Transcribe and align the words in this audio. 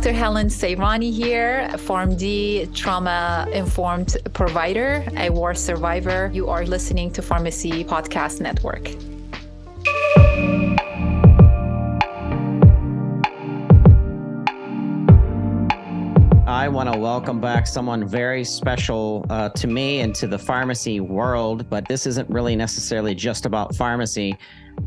Dr. 0.00 0.14
Helen 0.14 0.46
Sairany 0.46 1.12
here, 1.12 1.68
PharmD 1.72 2.74
trauma 2.74 3.46
informed 3.52 4.16
provider, 4.32 5.04
a 5.18 5.28
war 5.28 5.54
survivor. 5.54 6.30
You 6.32 6.48
are 6.48 6.64
listening 6.64 7.12
to 7.12 7.20
Pharmacy 7.20 7.84
Podcast 7.84 8.40
Network. 8.40 8.88
I 16.46 16.66
want 16.68 16.90
to 16.90 16.98
welcome 16.98 17.38
back 17.38 17.66
someone 17.66 18.08
very 18.08 18.42
special 18.42 19.26
uh, 19.28 19.50
to 19.50 19.66
me 19.66 20.00
and 20.00 20.14
to 20.14 20.26
the 20.26 20.38
pharmacy 20.38 21.00
world, 21.00 21.68
but 21.68 21.86
this 21.88 22.06
isn't 22.06 22.28
really 22.30 22.56
necessarily 22.56 23.14
just 23.14 23.44
about 23.44 23.76
pharmacy. 23.76 24.38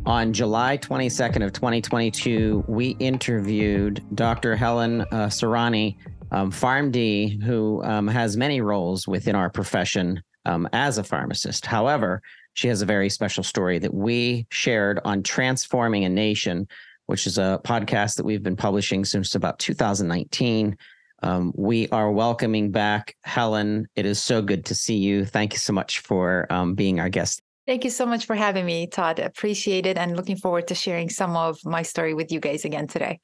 On 0.05 0.33
July 0.33 0.77
22nd 0.77 1.45
of 1.45 1.53
2022, 1.53 2.65
we 2.67 2.89
interviewed 2.99 4.03
Dr. 4.13 4.55
Helen 4.55 5.01
uh, 5.01 5.27
Sairany, 5.27 5.95
um, 6.31 6.51
PharmD, 6.51 7.41
who 7.41 7.81
um, 7.83 8.07
has 8.07 8.35
many 8.35 8.59
roles 8.59 9.07
within 9.07 9.35
our 9.35 9.49
profession 9.49 10.21
um, 10.45 10.67
as 10.73 10.97
a 10.97 11.03
pharmacist. 11.03 11.65
However, 11.65 12.21
she 12.53 12.67
has 12.67 12.81
a 12.81 12.85
very 12.85 13.09
special 13.09 13.43
story 13.43 13.79
that 13.79 13.93
we 13.93 14.45
shared 14.49 14.99
on 15.05 15.23
Transforming 15.23 16.05
a 16.05 16.09
Nation, 16.09 16.67
which 17.05 17.25
is 17.25 17.37
a 17.37 17.61
podcast 17.63 18.17
that 18.17 18.25
we've 18.25 18.43
been 18.43 18.55
publishing 18.55 19.05
since 19.05 19.35
about 19.35 19.59
2019. 19.59 20.77
Um, 21.23 21.53
we 21.55 21.87
are 21.89 22.11
welcoming 22.11 22.71
back 22.71 23.15
Helen. 23.23 23.87
It 23.95 24.05
is 24.05 24.21
so 24.21 24.41
good 24.41 24.65
to 24.65 24.75
see 24.75 24.97
you. 24.97 25.25
Thank 25.25 25.53
you 25.53 25.59
so 25.59 25.71
much 25.71 26.01
for 26.01 26.45
um, 26.51 26.75
being 26.75 26.99
our 26.99 27.09
guest. 27.09 27.41
Thank 27.65 27.85
you 27.85 27.89
so 27.89 28.05
much 28.05 28.25
for 28.25 28.35
having 28.35 28.65
me, 28.65 28.87
Todd. 28.87 29.19
Appreciate 29.19 29.85
it 29.85 29.97
and 29.97 30.17
looking 30.17 30.35
forward 30.35 30.67
to 30.67 30.75
sharing 30.75 31.09
some 31.09 31.37
of 31.37 31.63
my 31.63 31.81
story 31.81 32.13
with 32.13 32.31
you 32.31 32.39
guys 32.39 32.65
again 32.65 32.87
today. 32.87 33.19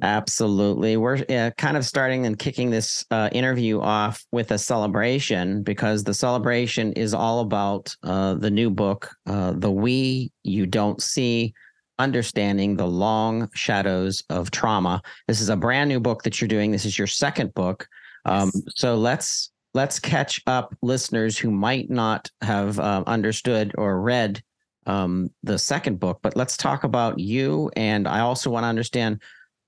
Absolutely. 0.00 0.96
We're 0.96 1.24
uh, 1.28 1.50
kind 1.56 1.76
of 1.76 1.84
starting 1.84 2.26
and 2.26 2.38
kicking 2.38 2.70
this 2.70 3.04
uh, 3.10 3.30
interview 3.32 3.80
off 3.80 4.24
with 4.30 4.52
a 4.52 4.58
celebration 4.58 5.62
because 5.62 6.04
the 6.04 6.14
celebration 6.14 6.92
is 6.92 7.14
all 7.14 7.40
about 7.40 7.96
uh, 8.04 8.34
the 8.34 8.50
new 8.50 8.70
book, 8.70 9.10
uh, 9.26 9.54
The 9.56 9.70
We 9.70 10.30
You 10.44 10.66
Don't 10.66 11.02
See 11.02 11.52
Understanding 11.98 12.76
the 12.76 12.86
Long 12.86 13.48
Shadows 13.54 14.22
of 14.30 14.52
Trauma. 14.52 15.02
This 15.26 15.40
is 15.40 15.48
a 15.48 15.56
brand 15.56 15.88
new 15.88 15.98
book 15.98 16.22
that 16.22 16.40
you're 16.40 16.48
doing. 16.48 16.70
This 16.70 16.84
is 16.84 16.96
your 16.96 17.08
second 17.08 17.52
book. 17.54 17.88
Um, 18.24 18.52
yes. 18.54 18.62
So 18.76 18.94
let's 18.94 19.50
let's 19.74 19.98
catch 19.98 20.40
up 20.46 20.74
listeners 20.82 21.38
who 21.38 21.50
might 21.50 21.90
not 21.90 22.30
have 22.40 22.78
uh, 22.78 23.04
understood 23.06 23.74
or 23.76 24.00
read 24.00 24.42
um, 24.86 25.30
the 25.42 25.58
second 25.58 26.00
book, 26.00 26.18
but 26.22 26.36
let's 26.36 26.56
talk 26.56 26.84
about 26.84 27.18
you. 27.18 27.70
And 27.76 28.08
I 28.08 28.20
also 28.20 28.50
want 28.50 28.64
to 28.64 28.68
understand 28.68 29.20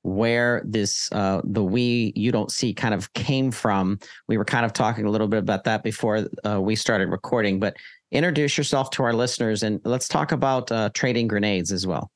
where 0.03 0.62
this 0.65 1.12
uh, 1.12 1.43
the 1.45 1.62
we 1.62 2.12
you 2.17 2.33
don't 2.33 2.51
see 2.51 2.73
kind 2.73 2.95
of 2.95 3.12
came 3.12 3.51
from. 3.51 3.98
We 4.28 4.39
were 4.39 4.47
kind 4.47 4.65
of 4.65 4.73
talking 4.73 5.05
a 5.05 5.11
little 5.11 5.28
bit 5.28 5.41
about 5.41 5.65
that 5.65 5.83
before 5.83 6.27
uh, 6.47 6.61
we 6.61 6.75
started 6.75 7.09
recording, 7.09 7.61
but 7.61 7.77
introduce 8.11 8.56
yourself 8.56 8.91
to 8.91 9.03
our 9.03 9.12
listeners 9.12 9.62
and 9.62 9.81
let's 9.84 10.09
talk 10.09 10.33
about 10.33 10.73
uh, 10.73 10.91
trading 10.95 11.28
grenades 11.28 11.71
as 11.71 11.87
well. 11.87 12.11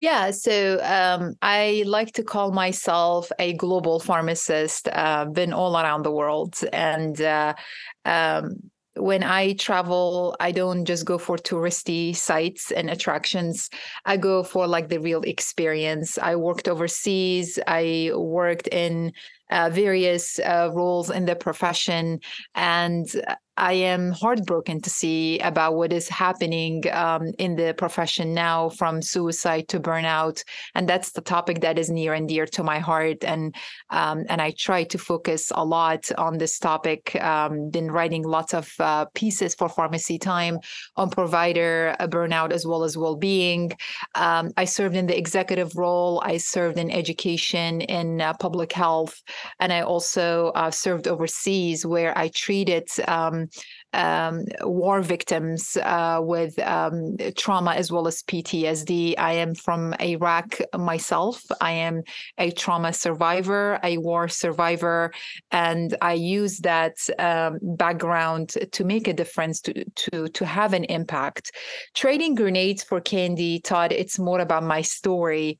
Yeah, 0.00 0.30
so 0.30 0.78
um, 0.82 1.34
I 1.42 1.82
like 1.86 2.12
to 2.12 2.22
call 2.22 2.52
myself 2.52 3.32
a 3.40 3.54
global 3.54 3.98
pharmacist. 3.98 4.88
Uh, 4.92 5.24
been 5.24 5.52
all 5.52 5.76
around 5.76 6.04
the 6.04 6.12
world, 6.12 6.54
and 6.72 7.20
uh, 7.20 7.54
um, 8.04 8.70
when 8.94 9.24
I 9.24 9.54
travel, 9.54 10.36
I 10.38 10.52
don't 10.52 10.84
just 10.84 11.04
go 11.04 11.18
for 11.18 11.36
touristy 11.36 12.14
sites 12.14 12.70
and 12.70 12.90
attractions. 12.90 13.70
I 14.04 14.18
go 14.18 14.44
for 14.44 14.68
like 14.68 14.88
the 14.88 15.00
real 15.00 15.22
experience. 15.22 16.16
I 16.16 16.36
worked 16.36 16.68
overseas. 16.68 17.58
I 17.66 18.12
worked 18.14 18.68
in 18.68 19.12
uh, 19.50 19.70
various 19.72 20.38
uh, 20.38 20.70
roles 20.72 21.10
in 21.10 21.24
the 21.24 21.34
profession, 21.34 22.20
and 22.54 23.06
I 23.58 23.72
am 23.72 24.12
heartbroken 24.12 24.80
to 24.82 24.90
see 24.90 25.40
about 25.40 25.74
what 25.74 25.92
is 25.92 26.08
happening 26.08 26.84
um, 26.92 27.32
in 27.38 27.56
the 27.56 27.74
profession 27.76 28.32
now, 28.32 28.68
from 28.68 29.02
suicide 29.02 29.66
to 29.68 29.80
burnout, 29.80 30.44
and 30.76 30.88
that's 30.88 31.10
the 31.10 31.20
topic 31.20 31.60
that 31.62 31.76
is 31.76 31.90
near 31.90 32.14
and 32.14 32.28
dear 32.28 32.46
to 32.46 32.62
my 32.62 32.78
heart. 32.78 33.24
And 33.24 33.54
um, 33.90 34.24
and 34.28 34.40
I 34.40 34.52
try 34.52 34.84
to 34.84 34.98
focus 34.98 35.50
a 35.52 35.64
lot 35.64 36.08
on 36.16 36.38
this 36.38 36.60
topic. 36.60 37.16
Um, 37.20 37.70
been 37.70 37.90
writing 37.90 38.22
lots 38.22 38.54
of 38.54 38.72
uh, 38.78 39.06
pieces 39.14 39.56
for 39.56 39.68
Pharmacy 39.68 40.18
Time 40.20 40.58
on 40.96 41.10
provider 41.10 41.96
uh, 41.98 42.06
burnout 42.06 42.52
as 42.52 42.64
well 42.64 42.84
as 42.84 42.96
well-being. 42.96 43.72
Um, 44.14 44.52
I 44.56 44.66
served 44.66 44.94
in 44.94 45.08
the 45.08 45.18
executive 45.18 45.74
role. 45.76 46.22
I 46.24 46.36
served 46.36 46.78
in 46.78 46.92
education 46.92 47.80
in 47.80 48.20
uh, 48.20 48.34
public 48.34 48.72
health, 48.72 49.20
and 49.58 49.72
I 49.72 49.80
also 49.80 50.52
uh, 50.54 50.70
served 50.70 51.08
overseas 51.08 51.84
where 51.84 52.16
I 52.16 52.28
treated. 52.28 52.88
Um, 53.08 53.47
um, 53.92 54.44
war 54.62 55.00
victims 55.00 55.76
uh, 55.82 56.20
with 56.22 56.58
um, 56.60 57.16
trauma 57.36 57.72
as 57.72 57.90
well 57.90 58.06
as 58.06 58.22
PTSD. 58.22 59.14
I 59.18 59.32
am 59.32 59.54
from 59.54 59.94
Iraq 60.00 60.58
myself. 60.76 61.42
I 61.60 61.72
am 61.72 62.02
a 62.38 62.50
trauma 62.50 62.92
survivor, 62.92 63.78
a 63.82 63.98
war 63.98 64.28
survivor, 64.28 65.12
and 65.50 65.96
I 66.00 66.14
use 66.14 66.58
that 66.58 66.96
um, 67.18 67.58
background 67.62 68.54
to 68.72 68.84
make 68.84 69.08
a 69.08 69.12
difference, 69.12 69.60
to, 69.62 69.84
to, 69.84 70.28
to 70.28 70.46
have 70.46 70.72
an 70.72 70.84
impact. 70.84 71.52
Trading 71.94 72.34
grenades 72.34 72.82
for 72.82 73.00
candy, 73.00 73.60
Todd, 73.60 73.92
it's 73.92 74.18
more 74.18 74.40
about 74.40 74.62
my 74.62 74.82
story 74.82 75.58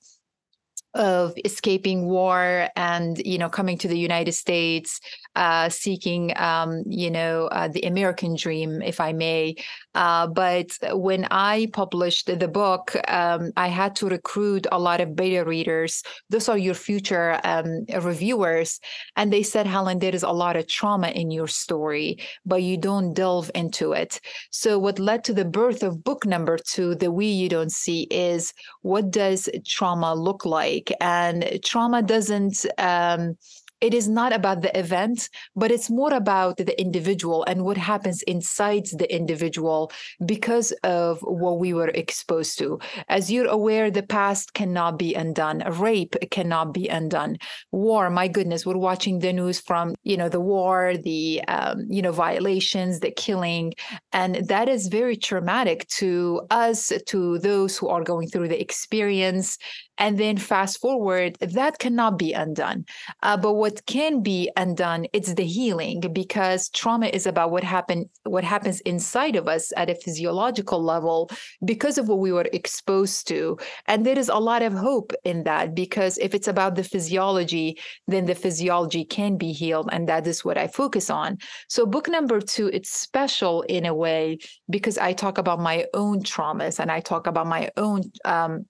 of 0.95 1.35
escaping 1.45 2.07
war 2.07 2.69
and 2.75 3.19
you 3.25 3.37
know 3.37 3.49
coming 3.49 3.77
to 3.77 3.89
the 3.89 3.99
united 3.99 4.33
states 4.33 5.01
uh, 5.37 5.69
seeking, 5.69 6.33
um, 6.37 6.83
you 6.87 7.11
know, 7.11 7.47
uh, 7.49 7.69
the 7.69 7.83
American 7.83 8.35
dream, 8.35 8.83
if 8.83 9.01
I 9.01 9.13
may. 9.13 9.55
Uh, 9.95 10.27
but 10.27 10.77
when 10.93 11.27
I 11.31 11.69
published 11.73 12.27
the 12.27 12.49
book, 12.49 12.97
um, 13.09 13.53
I 13.57 13.69
had 13.69 13.95
to 13.97 14.09
recruit 14.09 14.67
a 14.73 14.79
lot 14.79 15.01
of 15.01 15.15
beta 15.15 15.45
readers. 15.45 16.03
Those 16.29 16.49
are 16.49 16.59
your 16.59 16.75
future 16.75 17.41
um, 17.45 17.85
reviewers. 18.03 18.81
And 19.17 19.33
they 19.33 19.43
said, 19.43 19.67
Helen, 19.67 20.01
there 20.01 20.15
is 20.15 20.23
a 20.23 20.31
lot 20.31 20.57
of 20.57 20.67
trauma 20.67 21.09
in 21.09 21.31
your 21.31 21.49
story, 21.49 22.19
but 22.45 22.63
you 22.63 22.77
don't 22.77 23.15
delve 23.15 23.51
into 23.55 23.93
it. 23.93 24.21
So, 24.51 24.79
what 24.79 24.99
led 24.99 25.25
to 25.25 25.35
the 25.35 25.45
birth 25.45 25.83
of 25.83 26.03
book 26.03 26.27
number 26.27 26.59
two, 26.59 26.95
The 26.95 27.11
We 27.11 27.27
You 27.27 27.49
Don't 27.49 27.73
See, 27.73 28.03
is 28.11 28.53
what 28.83 29.11
does 29.11 29.49
trauma 29.67 30.15
look 30.15 30.45
like? 30.45 30.93
And 31.01 31.61
trauma 31.65 32.03
doesn't, 32.03 32.67
um, 32.79 33.37
it 33.81 33.95
is 33.95 34.09
not 34.09 34.33
about 34.33 34.63
the 34.63 34.77
event, 34.79 35.29
but 35.55 35.71
it's 35.71 35.89
more 35.91 36.13
about 36.13 36.57
the 36.57 36.81
individual 36.81 37.45
and 37.45 37.65
what 37.65 37.77
happens 37.77 38.23
inside 38.23 38.87
the 38.87 39.13
individual 39.15 39.93
because 40.27 40.73
of 40.83 41.21
what 41.23 41.59
we 41.59 41.73
were 41.73 41.89
exposed 41.89 42.59
to. 42.59 42.79
As 43.09 43.31
you're 43.31 43.47
aware, 43.47 43.91
the 43.91 44.03
past 44.03 44.55
cannot 44.55 44.99
be 44.99 45.15
undone. 45.15 45.63
Rape 45.79 46.17
cannot 46.31 46.75
be 46.75 46.89
undone. 46.89 47.39
War, 47.71 48.11
my 48.11 48.29
goodness, 48.29 48.67
we're 48.67 48.77
watching 48.77 49.21
the 49.21 49.33
news 49.33 49.61
from 49.61 49.95
you 50.03 50.17
know 50.17 50.29
the 50.29 50.41
war, 50.41 50.97
the 50.97 51.43
um, 51.49 51.87
you 51.89 52.03
know 52.03 52.13
violations, 52.13 53.01
the 53.01 53.11
killing, 53.11 53.75
and 54.13 54.37
that 54.49 54.69
is 54.69 54.89
very 54.89 55.17
traumatic 55.17 55.87
to 55.89 56.43
us, 56.51 56.93
to 57.07 57.39
those 57.39 57.77
who 57.77 57.89
are 57.89 58.03
going 58.03 58.29
through 58.29 58.49
the 58.49 58.61
experience 58.61 59.59
and 59.99 60.19
then 60.19 60.37
fast 60.37 60.81
forward 60.81 61.37
that 61.41 61.79
cannot 61.79 62.19
be 62.19 62.33
undone. 62.33 62.85
Uh, 63.23 63.37
but 63.37 63.55
what 63.55 63.85
can 63.87 64.23
be 64.23 64.51
undone 64.57 65.07
it's 65.13 65.35
the 65.35 65.45
healing 65.45 66.01
because 66.13 66.69
trauma 66.71 67.07
is 67.07 67.27
about 67.27 67.51
what 67.51 67.65
happened 67.65 68.07
what 68.25 68.45
happens 68.45 68.81
inside 68.83 69.37
of 69.37 69.49
us 69.49 69.73
at 69.77 69.91
a 69.91 69.95
physiological 69.95 70.83
level 70.83 71.31
because 71.65 71.99
of 71.99 72.09
what 72.09 72.19
we 72.19 72.33
were 72.33 72.49
exposed 72.53 73.29
to. 73.29 73.59
And 73.87 74.07
there 74.07 74.19
is 74.19 74.29
a 74.29 74.39
lot 74.39 74.63
of 74.63 74.73
hope 74.73 75.13
in 75.25 75.45
that 75.45 75.75
because 75.75 76.19
if 76.19 76.35
it's 76.35 76.49
about 76.49 76.75
the 76.75 76.85
physiology 76.85 77.79
then 78.07 78.25
the 78.27 78.35
physiology 78.35 79.05
can 79.05 79.37
be 79.37 79.53
healed 79.53 79.89
and 79.93 80.09
that 80.09 80.27
is 80.27 80.45
what 80.45 80.59
i 80.59 80.67
focus 80.67 81.11
on. 81.11 81.39
So 81.69 81.87
book 81.87 82.09
number 82.09 82.41
two 82.41 82.69
it's 82.69 82.91
special 82.91 83.63
in 83.63 83.87
a 83.87 83.95
way 83.95 84.39
because 84.71 84.99
i 84.99 85.13
talk 85.13 85.39
about 85.39 85.61
my 85.61 85.87
own 85.95 86.23
traumas 86.23 86.79
and 86.79 86.91
i 86.91 87.01
talk 87.01 87.27
about 87.27 87.47
my 87.47 87.71
own 87.77 88.03
um, 88.25 88.67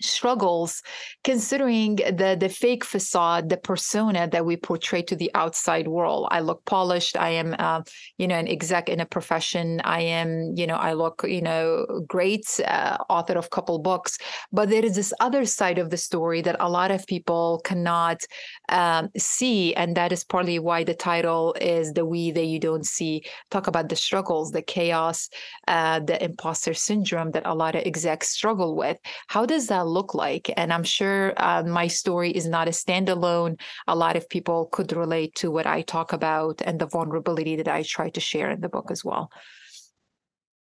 struggles 0.00 0.82
considering 1.24 1.96
the 1.96 2.36
the 2.38 2.48
fake 2.48 2.84
facade 2.84 3.48
the 3.48 3.56
persona 3.56 4.28
that 4.28 4.44
we 4.44 4.56
portray 4.56 5.02
to 5.02 5.16
the 5.16 5.30
outside 5.34 5.88
world. 5.88 6.28
I 6.30 6.40
look 6.40 6.64
polished 6.64 7.16
i 7.16 7.30
am 7.30 7.54
uh, 7.58 7.82
you 8.18 8.28
know 8.28 8.36
an 8.36 8.48
exec 8.48 8.88
in 8.88 9.00
a 9.00 9.06
profession. 9.06 9.80
I 9.84 10.00
am 10.00 10.52
you 10.54 10.66
know 10.66 10.76
i 10.76 10.92
look 10.92 11.24
you 11.26 11.42
know 11.42 11.86
great 12.06 12.46
uh, 12.66 12.98
author 13.08 13.38
of 13.38 13.50
couple 13.50 13.78
books. 13.78 14.18
But 14.52 14.70
there 14.70 14.84
is 14.84 14.96
this 14.96 15.12
other 15.20 15.44
side 15.44 15.78
of 15.78 15.90
the 15.90 15.96
story 15.96 16.42
that 16.42 16.56
a 16.60 16.68
lot 16.68 16.90
of 16.90 17.06
people 17.06 17.60
cannot 17.64 18.22
um, 18.68 19.08
see 19.16 19.74
and 19.74 19.96
that 19.96 20.12
is 20.12 20.24
partly 20.24 20.58
why 20.58 20.84
the 20.84 20.94
title 20.94 21.54
is 21.60 21.92
the 21.92 22.04
we 22.04 22.30
that 22.32 22.44
you 22.44 22.58
don't 22.58 22.86
see. 22.86 23.22
Talk 23.50 23.66
about 23.66 23.88
the 23.88 23.96
struggles 23.96 24.50
the 24.52 24.62
chaos 24.62 25.28
uh, 25.68 26.00
the 26.00 26.22
imposter 26.22 26.74
syndrome 26.74 27.30
that 27.32 27.46
a 27.46 27.54
lot 27.54 27.74
of 27.74 27.82
execs 27.84 28.28
struggle 28.28 28.76
with. 28.76 28.98
How 29.28 29.46
does 29.46 29.66
that 29.68 29.85
look 29.86 30.14
like. 30.14 30.52
And 30.56 30.72
I'm 30.72 30.84
sure 30.84 31.32
uh, 31.36 31.62
my 31.62 31.86
story 31.86 32.30
is 32.30 32.46
not 32.48 32.68
a 32.68 32.72
standalone. 32.72 33.60
A 33.86 33.96
lot 33.96 34.16
of 34.16 34.28
people 34.28 34.66
could 34.66 34.92
relate 34.92 35.34
to 35.36 35.50
what 35.50 35.66
I 35.66 35.82
talk 35.82 36.12
about 36.12 36.62
and 36.64 36.78
the 36.78 36.86
vulnerability 36.86 37.56
that 37.56 37.68
I 37.68 37.82
try 37.82 38.10
to 38.10 38.20
share 38.20 38.50
in 38.50 38.60
the 38.60 38.68
book 38.68 38.90
as 38.90 39.04
well. 39.04 39.30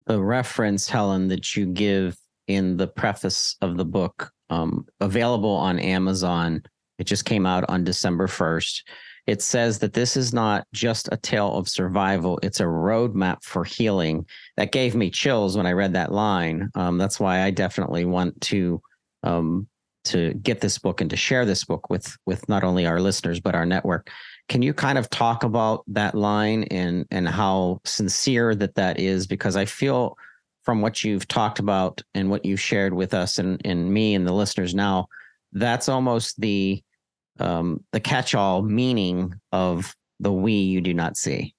The 0.07 0.21
reference, 0.21 0.87
Helen, 0.87 1.27
that 1.29 1.55
you 1.55 1.65
give 1.65 2.15
in 2.47 2.77
the 2.77 2.87
preface 2.87 3.55
of 3.61 3.75
the 3.75 3.85
book, 3.85 4.31
um, 4.49 4.85
available 4.99 5.55
on 5.55 5.79
Amazon. 5.79 6.61
It 6.99 7.05
just 7.05 7.25
came 7.25 7.45
out 7.45 7.65
on 7.69 7.83
December 7.83 8.27
1st 8.27 8.81
it 9.27 9.41
says 9.41 9.79
that 9.79 9.93
this 9.93 10.15
is 10.15 10.33
not 10.33 10.67
just 10.71 11.09
a 11.11 11.17
tale 11.17 11.53
of 11.57 11.67
survival, 11.67 12.39
it's 12.43 12.59
a 12.59 12.65
roadmap 12.65 13.43
for 13.43 13.63
healing. 13.63 14.25
That 14.57 14.71
gave 14.71 14.95
me 14.95 15.09
chills 15.09 15.57
when 15.57 15.65
I 15.65 15.71
read 15.71 15.93
that 15.93 16.11
line. 16.11 16.69
Um, 16.75 16.97
that's 16.97 17.19
why 17.19 17.41
I 17.41 17.51
definitely 17.51 18.05
want 18.05 18.39
to 18.41 18.81
um, 19.25 19.67
to 20.05 20.33
get 20.35 20.61
this 20.61 20.77
book 20.77 21.01
and 21.01 21.09
to 21.09 21.17
share 21.17 21.45
this 21.45 21.63
book 21.63 21.89
with 21.89 22.15
with 22.25 22.47
not 22.47 22.63
only 22.63 22.85
our 22.85 23.01
listeners 23.01 23.39
but 23.39 23.55
our 23.55 23.65
network. 23.65 24.09
Can 24.47 24.61
you 24.61 24.73
kind 24.73 24.97
of 24.97 25.09
talk 25.09 25.43
about 25.43 25.83
that 25.87 26.15
line 26.15 26.63
and 26.65 27.05
and 27.11 27.27
how 27.27 27.81
sincere 27.83 28.55
that 28.55 28.75
that 28.75 28.99
is? 28.99 29.27
Because 29.27 29.55
I 29.55 29.65
feel 29.65 30.17
from 30.63 30.81
what 30.81 31.03
you've 31.03 31.27
talked 31.27 31.59
about 31.59 32.01
and 32.13 32.29
what 32.29 32.45
you've 32.45 32.61
shared 32.61 32.93
with 32.93 33.13
us 33.13 33.37
and 33.39 33.59
and 33.65 33.91
me 33.91 34.15
and 34.15 34.27
the 34.27 34.33
listeners 34.33 34.75
now, 34.75 35.07
that's 35.53 35.89
almost 35.89 36.39
the 36.39 36.81
um, 37.39 37.83
the 37.91 37.99
catch-all 37.99 38.61
meaning 38.61 39.33
of 39.51 39.95
the 40.19 40.31
we 40.31 40.53
you 40.53 40.79
do 40.81 40.93
not 40.93 41.17
see. 41.17 41.55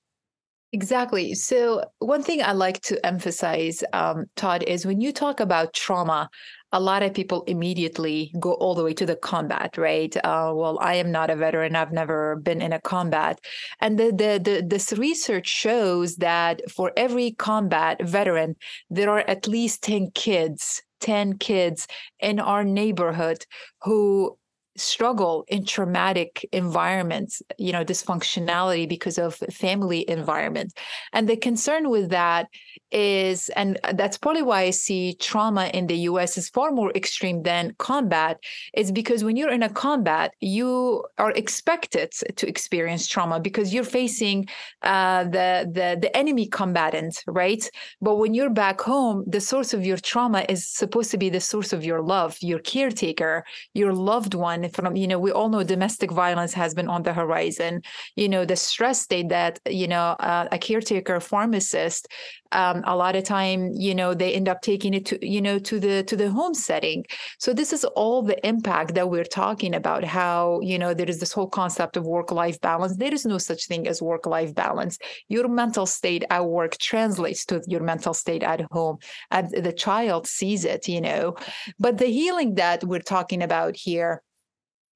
Exactly. 0.73 1.35
So, 1.35 1.85
one 2.01 2.23
thing 2.23 2.43
I 2.43 2.53
like 2.53 2.81
to 2.83 3.05
emphasize, 3.07 3.85
um, 3.93 4.27
Todd, 4.37 4.65
is 4.67 4.85
when 4.85 5.01
you 5.01 5.13
talk 5.13 5.41
about 5.41 5.73
trauma, 5.73 6.29
a 6.73 6.81
lot 6.81 7.03
of 7.03 7.15
people 7.15 7.43
immediately 7.45 8.33
go 8.41 8.53
all 8.55 8.75
the 8.75 8.85
way 8.85 8.93
to 8.95 9.07
the 9.07 9.17
combat, 9.17 9.77
right? 9.79 10.17
Uh, 10.19 10.53
well, 10.55 10.79
I 10.81 10.95
am 10.95 11.13
not 11.13 11.31
a 11.31 11.37
veteran; 11.37 11.77
I've 11.77 11.93
never 11.93 12.37
been 12.37 12.61
in 12.61 12.73
a 12.73 12.81
combat, 12.81 13.41
and 13.81 13.99
the, 13.99 14.07
the 14.07 14.41
the 14.43 14.67
this 14.67 14.93
research 14.93 15.49
shows 15.49 16.17
that 16.17 16.61
for 16.71 16.93
every 16.97 17.33
combat 17.33 18.03
veteran, 18.03 18.57
there 18.91 19.11
are 19.11 19.25
at 19.29 19.47
least 19.47 19.83
ten 19.83 20.11
kids, 20.15 20.83
ten 21.01 21.39
kids 21.39 21.87
in 22.21 22.41
our 22.41 22.65
neighborhood 22.65 23.47
who 23.83 24.37
struggle 24.77 25.45
in 25.49 25.65
traumatic 25.65 26.47
environments 26.53 27.43
you 27.59 27.73
know 27.73 27.85
dysfunctionality 27.85 28.89
because 28.89 29.19
of 29.19 29.35
family 29.51 30.09
environment 30.09 30.73
and 31.13 31.29
the 31.29 31.37
concern 31.37 31.91
with 31.91 32.11
that 32.11 32.49
is 32.93 33.49
and 33.51 33.79
that's 33.95 34.17
probably 34.17 34.43
why 34.43 34.63
i 34.63 34.71
see 34.71 35.15
trauma 35.15 35.67
in 35.75 35.87
the 35.87 35.97
us 35.97 36.39
is 36.39 36.49
far 36.49 36.71
more 36.71 36.93
extreme 36.95 37.43
than 37.43 37.75
combat 37.79 38.39
is 38.75 38.93
because 38.93 39.25
when 39.25 39.37
you're 39.37 39.51
in 39.51 39.63
a 39.63 39.69
combat 39.69 40.33
you 40.41 41.05
are 41.19 41.33
expected 41.33 42.13
to 42.37 42.47
experience 42.47 43.07
trauma 43.07 43.41
because 43.41 43.75
you're 43.75 43.85
facing 43.85 44.47
uh, 44.83 45.25
the 45.25 45.69
the 45.73 45.99
the 46.01 46.17
enemy 46.17 46.47
combatant 46.47 47.23
right? 47.27 47.69
But 48.01 48.17
when 48.17 48.35
you're 48.35 48.51
back 48.51 48.81
home 48.81 49.25
the 49.27 49.41
source 49.41 49.75
of 49.75 49.85
your 49.85 49.97
trauma 49.97 50.45
is 50.49 50.69
supposed 50.69 51.11
to 51.11 51.19
be 51.19 51.29
the 51.31 51.41
source 51.41 51.73
of 51.73 51.85
your 51.85 52.03
love 52.03 52.37
your 52.41 52.59
caretaker 52.59 53.45
your 53.75 53.93
loved 53.93 54.35
one 54.35 54.66
from 54.69 54.97
you 54.97 55.07
know 55.07 55.19
we 55.19 55.33
all 55.33 55.49
know 55.49 55.63
domestic 55.63 56.11
violence 56.11 56.55
has 56.55 56.75
been 56.75 56.89
on 56.89 57.03
the 57.03 57.13
horizon. 57.13 57.83
You 58.15 58.29
know 58.29 58.45
the 58.45 58.57
stress 58.57 59.01
state 59.03 59.29
that 59.29 59.61
you 59.69 59.89
know 59.89 60.17
uh, 60.21 60.49
a 60.53 60.59
caretaker 60.59 61.21
pharmacist 61.21 62.09
um, 62.53 62.83
a 62.87 62.97
lot 62.97 63.17
of 63.17 63.25
time 63.25 63.71
you 63.75 63.95
know 63.95 64.15
they 64.15 64.33
end 64.33 64.49
up 64.49 64.63
taking 64.63 64.95
it 64.95 65.05
to 65.07 65.27
you 65.27 65.41
know 65.41 65.59
to 65.59 65.81
the 65.81 66.03
to 66.05 66.17
the 66.17 66.31
home 66.31 66.55
setting. 66.55 67.05
So 67.39 67.53
this 67.53 67.73
is 67.73 67.85
all 67.85 68.23
the 68.23 68.45
impact 68.47 68.95
that 68.95 69.11
we're 69.11 69.25
talking 69.25 69.75
about 69.75 70.05
how 70.05 70.61
you 70.63 70.79
know 70.79 70.95
there 70.95 71.09
is 71.09 71.21
this 71.21 71.33
whole 71.33 71.49
concept 71.49 71.97
of 71.97 72.05
work 72.05 72.31
life 72.31 72.61
balance. 72.61 72.97
There 72.97 73.13
is 73.13 73.27
no 73.27 73.39
such 73.39 73.67
thing 73.67 73.87
as 73.87 74.01
work 74.03 74.27
life 74.27 74.55
balance. 74.55 74.99
Your 75.29 75.49
mental 75.49 75.87
state 75.87 76.25
at 76.31 76.45
work 76.47 76.79
translates 76.79 77.45
to 77.47 77.63
your 77.67 77.83
mental 77.83 78.15
state 78.15 78.43
at 78.43 78.61
home 78.71 78.99
and 79.31 79.51
the 79.51 79.73
child 79.73 80.27
sees 80.27 80.65
it 80.65 80.89
you 80.89 81.01
know. 81.01 81.37
But 81.79 81.99
the 81.99 82.07
healing 82.07 82.55
that 82.57 82.85
we're 82.85 83.01
talking 83.01 83.43
about 83.43 83.77
here 83.77 84.23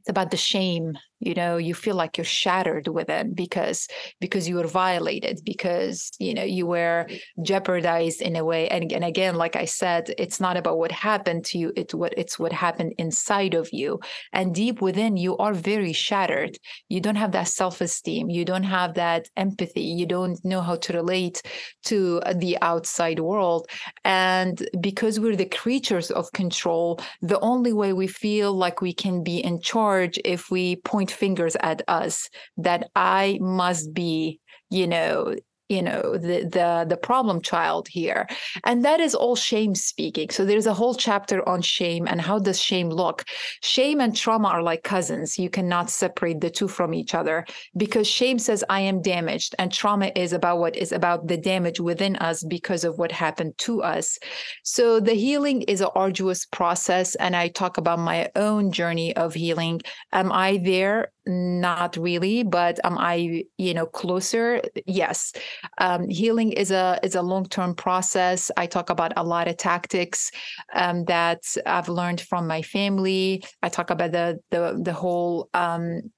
it's 0.00 0.08
about 0.08 0.30
the 0.30 0.36
shame 0.36 0.98
you 1.20 1.34
know 1.34 1.56
you 1.58 1.74
feel 1.74 1.94
like 1.94 2.16
you're 2.16 2.24
shattered 2.24 2.88
within 2.88 3.34
because 3.34 3.86
because 4.20 4.48
you 4.48 4.56
were 4.56 4.66
violated 4.66 5.40
because 5.44 6.10
you 6.18 6.34
know 6.34 6.42
you 6.42 6.66
were 6.66 7.06
jeopardized 7.42 8.22
in 8.22 8.36
a 8.36 8.44
way. 8.44 8.68
And, 8.68 8.90
and 8.92 9.04
again 9.04 9.34
like 9.36 9.56
i 9.56 9.64
said 9.64 10.12
it's 10.18 10.40
not 10.40 10.56
about 10.56 10.78
what 10.78 10.92
happened 10.92 11.44
to 11.46 11.58
you 11.58 11.72
it's 11.76 11.94
what 11.94 12.14
it's 12.16 12.38
what 12.38 12.52
happened 12.52 12.94
inside 12.98 13.54
of 13.54 13.68
you. 13.72 14.00
And 14.32 14.54
deep 14.54 14.80
within 14.80 15.16
you 15.16 15.36
are 15.36 15.52
very 15.52 15.92
shattered. 15.92 16.56
You 16.88 17.00
don't 17.00 17.16
have 17.16 17.32
that 17.32 17.48
self-esteem 17.48 18.30
you 18.30 18.44
don't 18.44 18.64
have 18.64 18.94
that 18.94 19.28
empathy 19.36 19.82
you 19.82 20.06
don't 20.06 20.42
know 20.44 20.62
how 20.62 20.76
to 20.76 20.92
relate 20.94 21.42
to 21.84 22.20
uh, 22.24 22.32
the 22.34 22.56
outside 22.62 23.20
world. 23.20 23.66
And 24.04 24.66
because 24.80 25.20
we're 25.20 25.36
the 25.36 25.46
creatures 25.46 26.10
of 26.10 26.32
control 26.32 27.00
the 27.20 27.40
only 27.40 27.72
way 27.72 27.92
we 27.92 28.06
feel 28.06 28.52
like 28.52 28.80
we 28.80 28.92
can 28.92 29.22
be 29.22 29.38
in 29.38 29.60
charge 29.60 30.18
if 30.24 30.50
we 30.50 30.76
point 30.76 31.09
point 31.10 31.18
fingers 31.18 31.56
at 31.60 31.82
us 31.88 32.28
that 32.58 32.90
I 32.94 33.38
must 33.40 33.92
be, 33.92 34.40
you 34.70 34.86
know, 34.86 35.34
you 35.70 35.82
know 35.82 36.18
the 36.18 36.42
the 36.56 36.84
the 36.88 36.96
problem 36.96 37.40
child 37.40 37.86
here. 37.88 38.26
And 38.64 38.84
that 38.84 39.00
is 39.00 39.14
all 39.14 39.36
shame 39.36 39.74
speaking. 39.74 40.28
So 40.30 40.44
there's 40.44 40.66
a 40.66 40.74
whole 40.74 40.94
chapter 40.94 41.48
on 41.48 41.62
shame 41.62 42.08
and 42.08 42.20
how 42.20 42.40
does 42.40 42.60
shame 42.60 42.90
look. 42.90 43.24
Shame 43.62 44.00
and 44.00 44.14
trauma 44.14 44.48
are 44.48 44.62
like 44.62 44.82
cousins. 44.82 45.38
You 45.38 45.48
cannot 45.48 45.88
separate 45.88 46.40
the 46.40 46.50
two 46.50 46.66
from 46.66 46.92
each 46.92 47.14
other 47.14 47.46
because 47.76 48.06
shame 48.08 48.38
says 48.38 48.64
i 48.68 48.80
am 48.80 49.00
damaged. 49.00 49.54
And 49.58 49.72
trauma 49.72 50.10
is 50.16 50.32
about 50.32 50.58
what 50.58 50.76
is 50.76 50.90
about 50.90 51.28
the 51.28 51.36
damage 51.36 51.78
within 51.78 52.16
us 52.16 52.42
because 52.42 52.82
of 52.84 52.98
what 52.98 53.12
happened 53.12 53.56
to 53.58 53.82
us. 53.82 54.18
So 54.64 54.98
the 54.98 55.14
healing 55.14 55.62
is 55.62 55.80
an 55.80 55.90
arduous 55.94 56.46
process. 56.46 57.14
And 57.14 57.36
i 57.36 57.46
talk 57.46 57.78
about 57.78 58.00
my 58.00 58.28
own 58.34 58.72
journey 58.72 59.14
of 59.14 59.34
healing. 59.34 59.80
Am 60.12 60.32
i 60.32 60.58
there 60.58 61.12
not 61.30 61.96
really 61.96 62.42
but 62.42 62.78
am 62.84 62.98
i 62.98 63.44
you 63.58 63.74
know 63.74 63.86
closer? 63.86 64.62
Yes. 64.86 65.32
Um, 65.78 66.08
healing 66.08 66.52
is 66.52 66.70
a 66.70 66.98
is 67.02 67.14
a 67.14 67.22
long 67.22 67.46
term 67.46 67.74
process. 67.74 68.50
I 68.56 68.66
talk 68.66 68.90
about 68.90 69.12
a 69.16 69.24
lot 69.24 69.48
of 69.48 69.56
tactics 69.56 70.30
um, 70.74 71.04
that 71.04 71.42
i've 71.66 71.88
learned 71.88 72.20
from 72.20 72.46
my 72.46 72.62
family. 72.62 73.42
I 73.62 73.68
talk 73.68 73.90
about 73.90 74.12
the 74.12 74.38
the, 74.50 74.80
the 74.82 74.92
whole 74.92 75.48
um, 75.54 76.10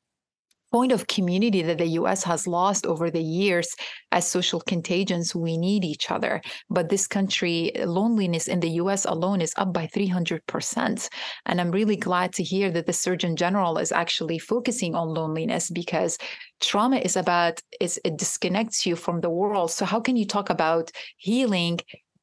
point 0.73 0.93
of 0.93 1.07
community 1.07 1.63
that 1.63 1.79
the 1.79 1.95
US 2.01 2.25
has 2.25 2.47
lost 2.47 2.87
over 2.87 3.11
the 3.11 3.23
years 3.23 3.75
as 4.11 4.27
social 4.27 4.61
contagions. 4.61 5.35
We 5.35 5.57
need 5.57 5.85
each 5.85 6.11
other. 6.11 6.41
But 6.71 6.89
this 6.89 7.07
country, 7.07 7.73
loneliness 7.85 8.49
in 8.49 8.61
the 8.61 8.71
US 8.83 9.05
alone 9.05 9.41
is 9.41 9.55
up 9.57 9.73
by 9.73 9.87
300%. 9.87 11.09
And 11.47 11.61
I'm 11.61 11.71
really 11.71 11.97
glad 11.97 12.33
to 12.35 12.43
hear 12.43 12.71
that 12.71 12.87
the 12.87 12.93
Surgeon 12.93 13.37
General 13.37 13.79
is 13.79 13.93
actually 13.93 14.39
focusing 14.39 14.95
on 14.95 15.15
loneliness 15.15 15.71
because 15.71 16.19
trauma 16.61 16.97
is 16.97 17.17
about 17.17 17.61
is 17.81 18.01
it 18.05 18.17
disconnects 18.17 18.87
you 18.87 18.97
from 18.97 19.21
the 19.21 19.31
world. 19.31 19.71
So 19.71 19.85
how 19.85 20.01
can 20.01 20.17
you 20.17 20.27
talk 20.27 20.49
about 20.51 20.91
healing 21.17 21.79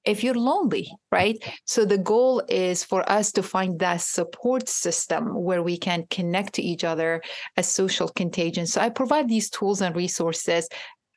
if 0.05 0.23
you're 0.23 0.33
lonely, 0.33 0.91
right? 1.11 1.37
So 1.65 1.85
the 1.85 1.97
goal 1.97 2.41
is 2.47 2.83
for 2.83 3.09
us 3.09 3.31
to 3.33 3.43
find 3.43 3.79
that 3.79 4.01
support 4.01 4.69
system 4.69 5.33
where 5.35 5.61
we 5.61 5.77
can 5.77 6.05
connect 6.09 6.53
to 6.53 6.61
each 6.61 6.83
other 6.83 7.21
as 7.57 7.67
social 7.67 8.07
contagion. 8.07 8.65
So 8.65 8.81
I 8.81 8.89
provide 8.89 9.27
these 9.27 9.49
tools 9.49 9.81
and 9.81 9.95
resources 9.95 10.67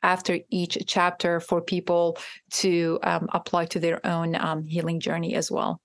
after 0.03 0.39
each 0.51 0.79
chapter 0.87 1.41
for 1.41 1.61
people 1.61 2.19
to 2.51 2.99
um, 3.03 3.29
apply 3.33 3.67
to 3.67 3.81
their 3.81 4.05
own 4.05 4.35
um, 4.35 4.67
healing 4.67 5.01
journey 5.01 5.35
as 5.35 5.51
well. 5.51 5.81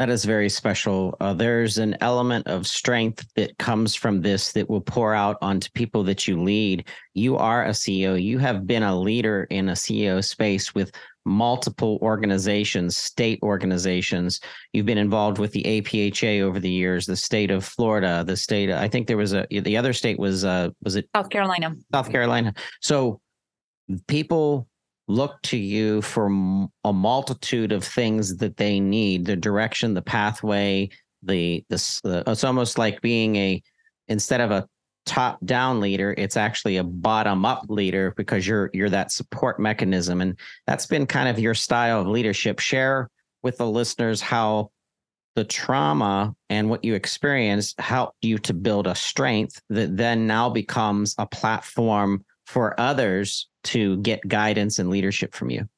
That 0.00 0.10
is 0.10 0.24
very 0.24 0.48
special. 0.48 1.16
Uh, 1.20 1.34
there's 1.34 1.78
an 1.78 1.96
element 2.00 2.48
of 2.48 2.66
strength 2.66 3.24
that 3.36 3.56
comes 3.58 3.94
from 3.94 4.22
this 4.22 4.50
that 4.52 4.68
will 4.68 4.80
pour 4.80 5.14
out 5.14 5.36
onto 5.40 5.70
people 5.70 6.02
that 6.04 6.26
you 6.26 6.42
lead. 6.42 6.88
You 7.14 7.36
are 7.36 7.64
a 7.64 7.70
CEO. 7.70 8.20
You 8.20 8.38
have 8.38 8.66
been 8.66 8.82
a 8.82 8.98
leader 8.98 9.46
in 9.50 9.68
a 9.68 9.74
CEO 9.74 10.24
space 10.24 10.74
with 10.74 10.90
multiple 11.24 11.98
organizations, 12.02 12.96
state 12.96 13.38
organizations. 13.42 14.40
You've 14.72 14.86
been 14.86 14.98
involved 14.98 15.38
with 15.38 15.52
the 15.52 15.62
APHA 15.62 16.42
over 16.42 16.60
the 16.60 16.70
years, 16.70 17.06
the 17.06 17.16
state 17.16 17.50
of 17.50 17.64
Florida, 17.64 18.24
the 18.26 18.36
state. 18.36 18.70
I 18.70 18.88
think 18.88 19.06
there 19.06 19.16
was 19.16 19.32
a 19.32 19.46
the 19.50 19.76
other 19.76 19.92
state 19.92 20.18
was 20.18 20.44
uh 20.44 20.70
was 20.82 20.96
it 20.96 21.08
South 21.14 21.30
Carolina. 21.30 21.74
South 21.92 22.10
Carolina. 22.10 22.54
So 22.80 23.20
people 24.08 24.68
look 25.08 25.40
to 25.42 25.56
you 25.56 26.00
for 26.02 26.26
a 26.84 26.92
multitude 26.92 27.72
of 27.72 27.84
things 27.84 28.36
that 28.38 28.56
they 28.56 28.80
need 28.80 29.26
the 29.26 29.36
direction 29.36 29.92
the 29.92 30.00
pathway 30.00 30.88
the 31.22 31.62
this 31.68 32.00
it's 32.04 32.44
almost 32.44 32.78
like 32.78 33.00
being 33.02 33.36
a 33.36 33.62
instead 34.08 34.40
of 34.40 34.50
a 34.50 34.66
top 35.06 35.38
down 35.44 35.80
leader 35.80 36.14
it's 36.16 36.36
actually 36.36 36.78
a 36.78 36.84
bottom 36.84 37.44
up 37.44 37.64
leader 37.68 38.14
because 38.16 38.46
you're 38.46 38.70
you're 38.72 38.90
that 38.90 39.12
support 39.12 39.60
mechanism. 39.60 40.20
And 40.20 40.38
that's 40.66 40.86
been 40.86 41.06
kind 41.06 41.28
of 41.28 41.38
your 41.38 41.54
style 41.54 42.00
of 42.00 42.06
leadership. 42.06 42.58
Share 42.58 43.10
with 43.42 43.58
the 43.58 43.66
listeners 43.66 44.20
how 44.20 44.70
the 45.34 45.44
trauma 45.44 46.34
and 46.48 46.70
what 46.70 46.84
you 46.84 46.94
experienced 46.94 47.78
helped 47.80 48.16
you 48.22 48.38
to 48.38 48.54
build 48.54 48.86
a 48.86 48.94
strength 48.94 49.60
that 49.68 49.96
then 49.96 50.26
now 50.26 50.48
becomes 50.48 51.14
a 51.18 51.26
platform 51.26 52.24
for 52.46 52.78
others 52.78 53.48
to 53.64 53.96
get 53.98 54.26
guidance 54.28 54.78
and 54.78 54.90
leadership 54.90 55.34
from 55.34 55.50
you 55.50 55.68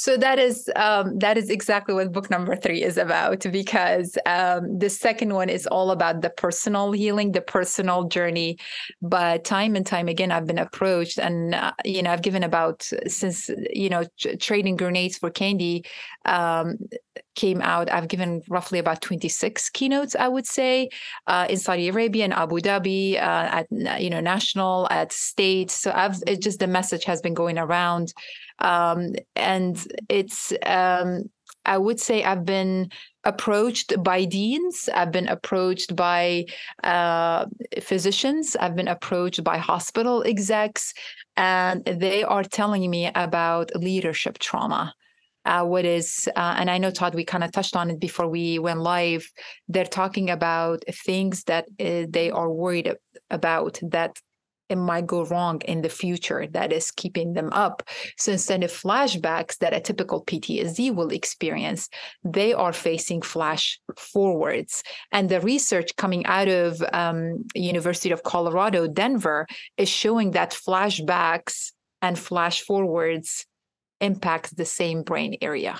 so 0.00 0.16
that 0.16 0.38
is 0.38 0.70
um, 0.76 1.18
that 1.18 1.36
is 1.36 1.50
exactly 1.50 1.92
what 1.92 2.10
book 2.10 2.30
number 2.30 2.56
three 2.56 2.82
is 2.82 2.96
about 2.96 3.40
because 3.52 4.16
um, 4.24 4.78
the 4.78 4.88
second 4.88 5.34
one 5.34 5.50
is 5.50 5.66
all 5.66 5.90
about 5.90 6.22
the 6.22 6.30
personal 6.30 6.92
healing, 6.92 7.32
the 7.32 7.42
personal 7.42 8.04
journey. 8.04 8.56
But 9.02 9.44
time 9.44 9.76
and 9.76 9.86
time 9.86 10.08
again, 10.08 10.32
I've 10.32 10.46
been 10.46 10.56
approached, 10.56 11.18
and 11.18 11.54
uh, 11.54 11.72
you 11.84 12.02
know, 12.02 12.12
I've 12.12 12.22
given 12.22 12.42
about 12.42 12.90
since 13.08 13.50
you 13.74 13.90
know 13.90 14.04
trading 14.40 14.76
grenades 14.76 15.18
for 15.18 15.28
candy 15.28 15.84
um, 16.24 16.78
came 17.34 17.60
out. 17.60 17.92
I've 17.92 18.08
given 18.08 18.40
roughly 18.48 18.78
about 18.78 19.02
twenty 19.02 19.28
six 19.28 19.68
keynotes, 19.68 20.16
I 20.18 20.28
would 20.28 20.46
say, 20.46 20.88
uh, 21.26 21.46
in 21.50 21.58
Saudi 21.58 21.88
Arabia 21.88 22.24
and 22.24 22.32
Abu 22.32 22.60
Dhabi, 22.60 23.16
uh, 23.16 23.18
at 23.20 23.66
you 24.00 24.08
know 24.08 24.20
national, 24.20 24.88
at 24.90 25.12
state. 25.12 25.70
So 25.70 25.92
I've 25.94 26.22
it 26.26 26.40
just 26.40 26.58
the 26.58 26.66
message 26.66 27.04
has 27.04 27.20
been 27.20 27.34
going 27.34 27.58
around. 27.58 28.14
Um, 28.60 29.14
and 29.36 29.82
it's, 30.08 30.52
um, 30.66 31.30
I 31.64 31.78
would 31.78 32.00
say 32.00 32.24
I've 32.24 32.44
been 32.44 32.90
approached 33.24 34.02
by 34.02 34.24
deans, 34.24 34.88
I've 34.94 35.12
been 35.12 35.28
approached 35.28 35.94
by 35.94 36.46
uh, 36.82 37.46
physicians, 37.82 38.56
I've 38.56 38.76
been 38.76 38.88
approached 38.88 39.44
by 39.44 39.58
hospital 39.58 40.22
execs, 40.22 40.94
and 41.36 41.84
they 41.84 42.22
are 42.22 42.44
telling 42.44 42.88
me 42.90 43.10
about 43.14 43.70
leadership 43.74 44.38
trauma. 44.38 44.94
Uh, 45.46 45.64
what 45.64 45.86
is, 45.86 46.28
uh, 46.36 46.54
and 46.58 46.70
I 46.70 46.76
know 46.78 46.90
Todd, 46.90 47.14
we 47.14 47.24
kind 47.24 47.42
of 47.42 47.50
touched 47.50 47.74
on 47.74 47.90
it 47.90 47.98
before 47.98 48.28
we 48.28 48.58
went 48.58 48.80
live. 48.80 49.30
They're 49.68 49.84
talking 49.84 50.28
about 50.28 50.84
things 51.06 51.44
that 51.44 51.64
uh, 51.80 52.06
they 52.08 52.30
are 52.30 52.50
worried 52.50 52.94
about 53.30 53.80
that 53.82 54.18
it 54.70 54.76
might 54.76 55.06
go 55.06 55.24
wrong 55.24 55.60
in 55.62 55.82
the 55.82 55.88
future 55.88 56.46
that 56.52 56.72
is 56.72 56.90
keeping 56.90 57.34
them 57.34 57.50
up. 57.52 57.82
So 58.16 58.32
instead 58.32 58.62
of 58.62 58.70
flashbacks 58.70 59.58
that 59.58 59.74
a 59.74 59.80
typical 59.80 60.24
PTSD 60.24 60.94
will 60.94 61.10
experience, 61.10 61.88
they 62.24 62.52
are 62.52 62.72
facing 62.72 63.20
flash 63.20 63.80
forwards. 63.96 64.82
And 65.12 65.28
the 65.28 65.40
research 65.40 65.96
coming 65.96 66.24
out 66.26 66.48
of 66.48 66.82
um, 66.92 67.44
University 67.54 68.12
of 68.12 68.22
Colorado, 68.22 68.86
Denver, 68.86 69.46
is 69.76 69.88
showing 69.88 70.30
that 70.30 70.52
flashbacks 70.52 71.72
and 72.00 72.18
flash 72.18 72.62
forwards 72.62 73.46
impacts 74.00 74.50
the 74.50 74.64
same 74.64 75.02
brain 75.02 75.36
area. 75.42 75.78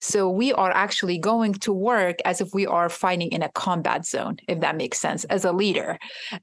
So 0.00 0.28
we 0.28 0.52
are 0.52 0.70
actually 0.70 1.18
going 1.18 1.54
to 1.54 1.72
work 1.72 2.16
as 2.24 2.40
if 2.40 2.54
we 2.54 2.66
are 2.66 2.88
fighting 2.88 3.30
in 3.32 3.42
a 3.42 3.48
combat 3.50 4.06
zone, 4.06 4.36
if 4.46 4.60
that 4.60 4.76
makes 4.76 4.98
sense, 4.98 5.24
as 5.24 5.44
a 5.44 5.52
leader. 5.52 5.98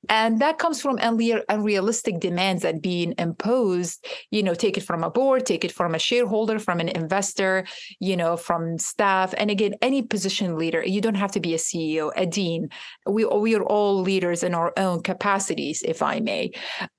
And 0.10 0.40
that 0.40 0.58
comes 0.58 0.82
from 0.82 0.98
unrealistic 1.00 2.20
demands 2.20 2.64
that 2.64 2.82
being 2.82 3.14
imposed, 3.18 4.06
you 4.32 4.44
know, 4.44 4.54
take 4.54 4.78
it 4.78 4.84
from 4.84 5.04
a 5.04 5.10
board, 5.10 5.46
take 5.46 5.64
it 5.64 5.72
from 5.72 5.96
a 5.96 6.00
shareholder, 6.00 6.60
from 6.60 6.80
an 6.80 6.90
investor, 6.90 7.66
you 8.00 8.18
know, 8.18 8.36
from 8.36 8.78
staff. 8.78 9.34
And 9.38 9.50
again, 9.50 9.76
any 9.82 10.02
position 10.02 10.58
leader, 10.58 10.84
you 10.84 11.02
don't 11.02 11.16
have 11.16 11.32
to 11.34 11.40
be 11.40 11.54
a 11.54 11.58
CEO, 11.58 12.12
a 12.16 12.26
dean. 12.26 12.70
We, 13.06 13.26
we 13.26 13.56
are 13.56 13.64
all 13.64 14.02
leaders 14.02 14.44
in 14.44 14.54
our 14.54 14.74
own 14.78 15.02
capacities, 15.02 15.82
if 15.84 16.02
I 16.02 16.20
may. 16.20 16.52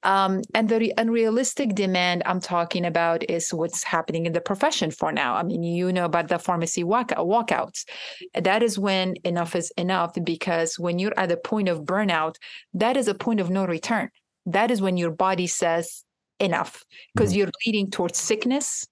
Um, 0.03 0.43
and 0.55 0.69
the 0.69 0.93
unrealistic 0.97 1.75
demand 1.75 2.23
I'm 2.27 2.41
talking 2.41 2.85
about 2.85 3.29
is 3.29 3.53
what's 3.53 3.83
happening 3.83 4.27
in 4.27 4.33
the 4.33 4.41
profession 4.41 4.91
for 4.91 5.13
now. 5.13 5.35
I 5.35 5.43
mean, 5.43 5.63
you 5.63 5.93
know 5.93 6.05
about 6.05 6.29
the 6.29 6.39
pharmacy 6.47 6.85
walk- 6.85 7.19
walkouts. 7.33 7.85
That 8.35 8.63
is 8.63 8.79
when 8.79 9.17
enough 9.25 9.55
is 9.55 9.71
enough 9.77 10.13
because 10.25 10.79
when 10.79 10.99
you're 10.99 11.19
at 11.19 11.29
the 11.29 11.37
point 11.37 11.69
of 11.69 11.81
burnout, 11.81 12.37
that 12.75 12.97
is 12.97 13.09
a 13.09 13.15
point 13.15 13.41
of 13.41 13.51
no 13.51 13.67
return. 13.67 14.11
That 14.47 14.71
is 14.71 14.81
when 14.81 14.97
your 14.97 15.11
body 15.11 15.49
says 15.49 16.05
enough 16.39 16.85
because 17.15 17.31
mm-hmm. 17.31 17.39
you're 17.39 17.51
leading 17.67 17.91
towards 17.91 18.19
sickness 18.19 18.87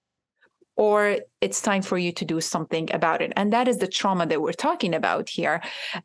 or 0.75 1.17
it's 1.39 1.61
time 1.61 1.81
for 1.81 1.97
you 1.97 2.11
to 2.11 2.25
do 2.25 2.41
something 2.41 2.93
about 2.93 3.21
it. 3.21 3.31
And 3.37 3.53
that 3.53 3.67
is 3.67 3.77
the 3.77 3.87
trauma 3.87 4.25
that 4.27 4.41
we're 4.41 4.51
talking 4.67 4.93
about 4.93 5.29
here. 5.29 5.61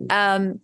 Um, 0.08 0.60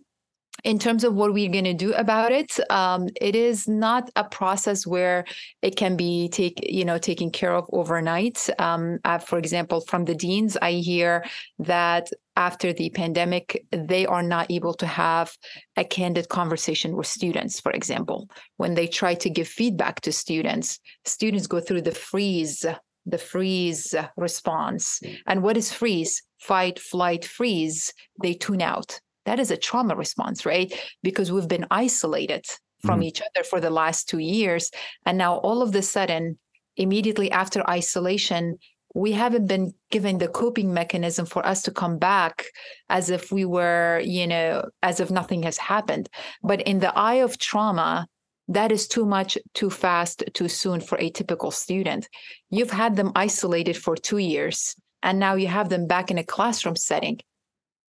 in 0.63 0.79
terms 0.79 1.03
of 1.03 1.13
what 1.13 1.33
we're 1.33 1.51
going 1.51 1.63
to 1.63 1.73
do 1.73 1.93
about 1.93 2.31
it 2.31 2.59
um, 2.69 3.07
it 3.21 3.35
is 3.35 3.67
not 3.67 4.09
a 4.15 4.23
process 4.23 4.85
where 4.85 5.25
it 5.61 5.75
can 5.75 5.95
be 5.95 6.29
take 6.29 6.59
you 6.63 6.85
know 6.85 6.97
taken 6.97 7.29
care 7.31 7.53
of 7.53 7.65
overnight. 7.71 8.49
Um, 8.59 8.99
uh, 9.05 9.19
for 9.19 9.37
example 9.37 9.81
from 9.81 10.05
the 10.05 10.15
deans 10.15 10.57
i 10.61 10.71
hear 10.71 11.25
that 11.59 12.09
after 12.35 12.71
the 12.71 12.89
pandemic 12.91 13.65
they 13.71 14.05
are 14.05 14.23
not 14.23 14.49
able 14.51 14.73
to 14.75 14.85
have 14.85 15.35
a 15.75 15.83
candid 15.83 16.29
conversation 16.29 16.95
with 16.95 17.07
students 17.07 17.59
for 17.59 17.71
example. 17.71 18.29
When 18.57 18.75
they 18.75 18.87
try 18.87 19.15
to 19.15 19.29
give 19.29 19.47
feedback 19.47 20.01
to 20.01 20.11
students 20.11 20.79
students 21.05 21.47
go 21.47 21.59
through 21.59 21.81
the 21.81 21.91
freeze 21.91 22.65
the 23.07 23.17
freeze 23.17 23.95
response. 24.17 24.99
And 25.25 25.41
what 25.41 25.57
is 25.57 25.71
freeze? 25.71 26.21
Fight 26.39 26.77
flight 26.77 27.23
freeze. 27.25 27.93
They 28.21 28.33
tune 28.33 28.61
out 28.61 28.99
that 29.27 29.39
is 29.39 29.51
a 29.51 29.57
trauma 29.57 29.93
response, 29.93 30.45
right? 30.45 30.73
Because 31.03 31.31
we've 31.31 31.49
been 31.49 31.67
isolated 31.69 32.45
from 32.85 33.01
mm 33.01 33.07
each 33.09 33.21
other 33.21 33.43
for 33.43 33.59
the 33.59 33.69
last 33.69 34.07
two 34.07 34.19
years. 34.19 34.71
And 35.05 35.17
now 35.17 35.37
all 35.37 35.61
of 35.61 35.71
the 35.71 35.81
sudden, 35.81 36.37
immediately 36.77 37.29
after 37.31 37.67
isolation, 37.69 38.57
we 38.93 39.11
haven't 39.11 39.47
been 39.47 39.73
given 39.91 40.17
the 40.17 40.27
coping 40.27 40.73
mechanism 40.73 41.25
for 41.25 41.45
us 41.45 41.61
to 41.63 41.71
come 41.71 41.97
back 41.97 42.45
as 42.89 43.09
if 43.09 43.31
we 43.31 43.43
were, 43.45 44.01
you 44.03 44.27
know, 44.27 44.69
as 44.81 44.99
if 44.99 45.09
nothing 45.11 45.43
has 45.43 45.57
happened. 45.57 46.07
But 46.43 46.61
in 46.61 46.79
the 46.79 46.95
eye 46.97 47.21
of 47.25 47.37
trauma, 47.37 48.07
that 48.47 48.71
is 48.71 48.87
too 48.87 49.05
much, 49.05 49.37
too 49.53 49.69
fast, 49.69 50.23
too 50.33 50.47
soon 50.47 50.79
for 50.79 50.97
a 50.99 51.09
typical 51.09 51.51
student. 51.51 52.07
You've 52.49 52.71
had 52.83 52.95
them 52.95 53.11
isolated 53.15 53.75
for 53.75 53.95
two 53.95 54.19
years, 54.19 54.75
and 55.03 55.19
now 55.19 55.35
you 55.35 55.47
have 55.47 55.69
them 55.69 55.85
back 55.85 56.11
in 56.11 56.17
a 56.17 56.23
classroom 56.23 56.77
setting 56.77 57.19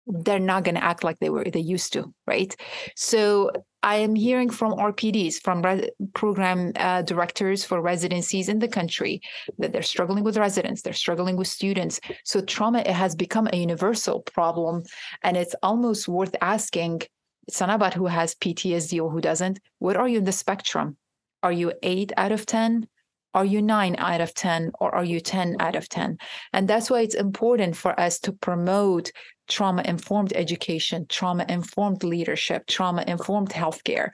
they're 0.05 0.39
not 0.39 0.63
going 0.63 0.75
to 0.75 0.83
act 0.83 1.03
like 1.03 1.17
they 1.19 1.29
were 1.29 1.45
they 1.45 1.60
used 1.60 1.93
to 1.93 2.13
right? 2.27 2.55
So 2.95 3.51
i 3.83 3.98
am 3.98 4.15
hearing 4.15 4.50
from 4.50 4.72
rpds 4.72 5.36
from 5.41 5.62
re- 5.62 5.89
program 6.13 6.72
uh, 6.77 7.01
directors 7.01 7.65
for 7.65 7.81
residencies 7.81 8.48
in 8.48 8.60
the 8.60 8.67
country 8.67 9.19
that 9.57 9.74
they're 9.74 9.81
struggling 9.81 10.24
with 10.24 10.38
residents 10.38 10.81
they're 10.81 10.93
struggling 10.93 11.36
with 11.36 11.48
students. 11.48 12.00
So 12.24 12.41
trauma 12.41 12.79
it 12.79 12.88
has 12.88 13.15
become 13.15 13.48
a 13.51 13.57
universal 13.57 14.22
problem 14.22 14.83
and 15.24 15.38
it's 15.38 15.55
almost 15.62 16.07
worth 16.07 16.36
asking 16.41 17.01
it's 17.48 17.60
not 17.60 17.69
about 17.69 17.93
who 17.93 18.07
has 18.07 18.36
ptsd 18.36 19.01
or 19.01 19.10
who 19.10 19.22
doesn't 19.22 19.60
what 19.79 19.98
are 19.98 20.07
you 20.07 20.19
in 20.19 20.25
the 20.25 20.31
spectrum? 20.31 20.98
Are 21.41 21.51
you 21.51 21.74
8 21.83 22.13
out 22.15 22.31
of 22.31 22.45
10 22.45 22.88
are 23.33 23.45
you 23.45 23.62
9 23.62 23.95
out 23.98 24.22
of 24.22 24.33
10 24.33 24.72
or 24.79 24.93
are 24.93 25.03
you 25.03 25.19
10 25.19 25.57
out 25.60 25.75
of 25.75 25.89
10 25.89 26.17
and 26.53 26.67
that's 26.67 26.89
why 26.89 27.01
it's 27.01 27.15
important 27.15 27.75
for 27.75 28.00
us 28.00 28.19
to 28.19 28.31
promote 28.31 29.12
trauma 29.48 29.84
informed 29.86 30.34
education, 30.34 31.06
trauma 31.10 31.46
informed 31.50 32.04
leadership, 32.04 32.66
trauma 32.68 33.04
informed 33.08 33.50
healthcare. 33.50 34.10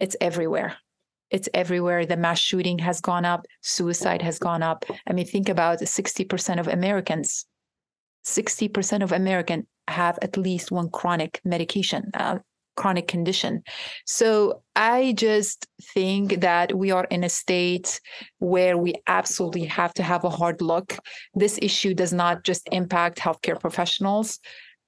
It's 0.00 0.16
everywhere. 0.20 0.76
It's 1.30 1.48
everywhere. 1.54 2.06
The 2.06 2.16
mass 2.16 2.38
shooting 2.38 2.78
has 2.80 3.00
gone 3.00 3.24
up, 3.24 3.46
suicide 3.62 4.22
has 4.22 4.38
gone 4.38 4.62
up. 4.62 4.84
I 5.06 5.12
mean, 5.12 5.26
think 5.26 5.48
about 5.48 5.80
60% 5.80 6.60
of 6.60 6.68
Americans, 6.68 7.46
60% 8.26 9.02
of 9.02 9.12
Americans 9.12 9.64
have 9.88 10.18
at 10.22 10.36
least 10.36 10.70
one 10.70 10.90
chronic 10.90 11.40
medication, 11.44 12.10
uh, 12.14 12.38
chronic 12.80 13.06
condition. 13.06 13.62
So 14.06 14.62
I 14.74 15.12
just 15.12 15.66
think 15.94 16.40
that 16.40 16.74
we 16.74 16.90
are 16.90 17.04
in 17.10 17.24
a 17.24 17.28
state 17.28 18.00
where 18.38 18.78
we 18.78 18.94
absolutely 19.06 19.66
have 19.66 19.92
to 19.94 20.02
have 20.02 20.24
a 20.24 20.30
hard 20.30 20.62
look. 20.62 20.96
This 21.34 21.58
issue 21.60 21.92
does 21.92 22.14
not 22.14 22.42
just 22.42 22.62
impact 22.72 23.18
healthcare 23.18 23.60
professionals 23.60 24.38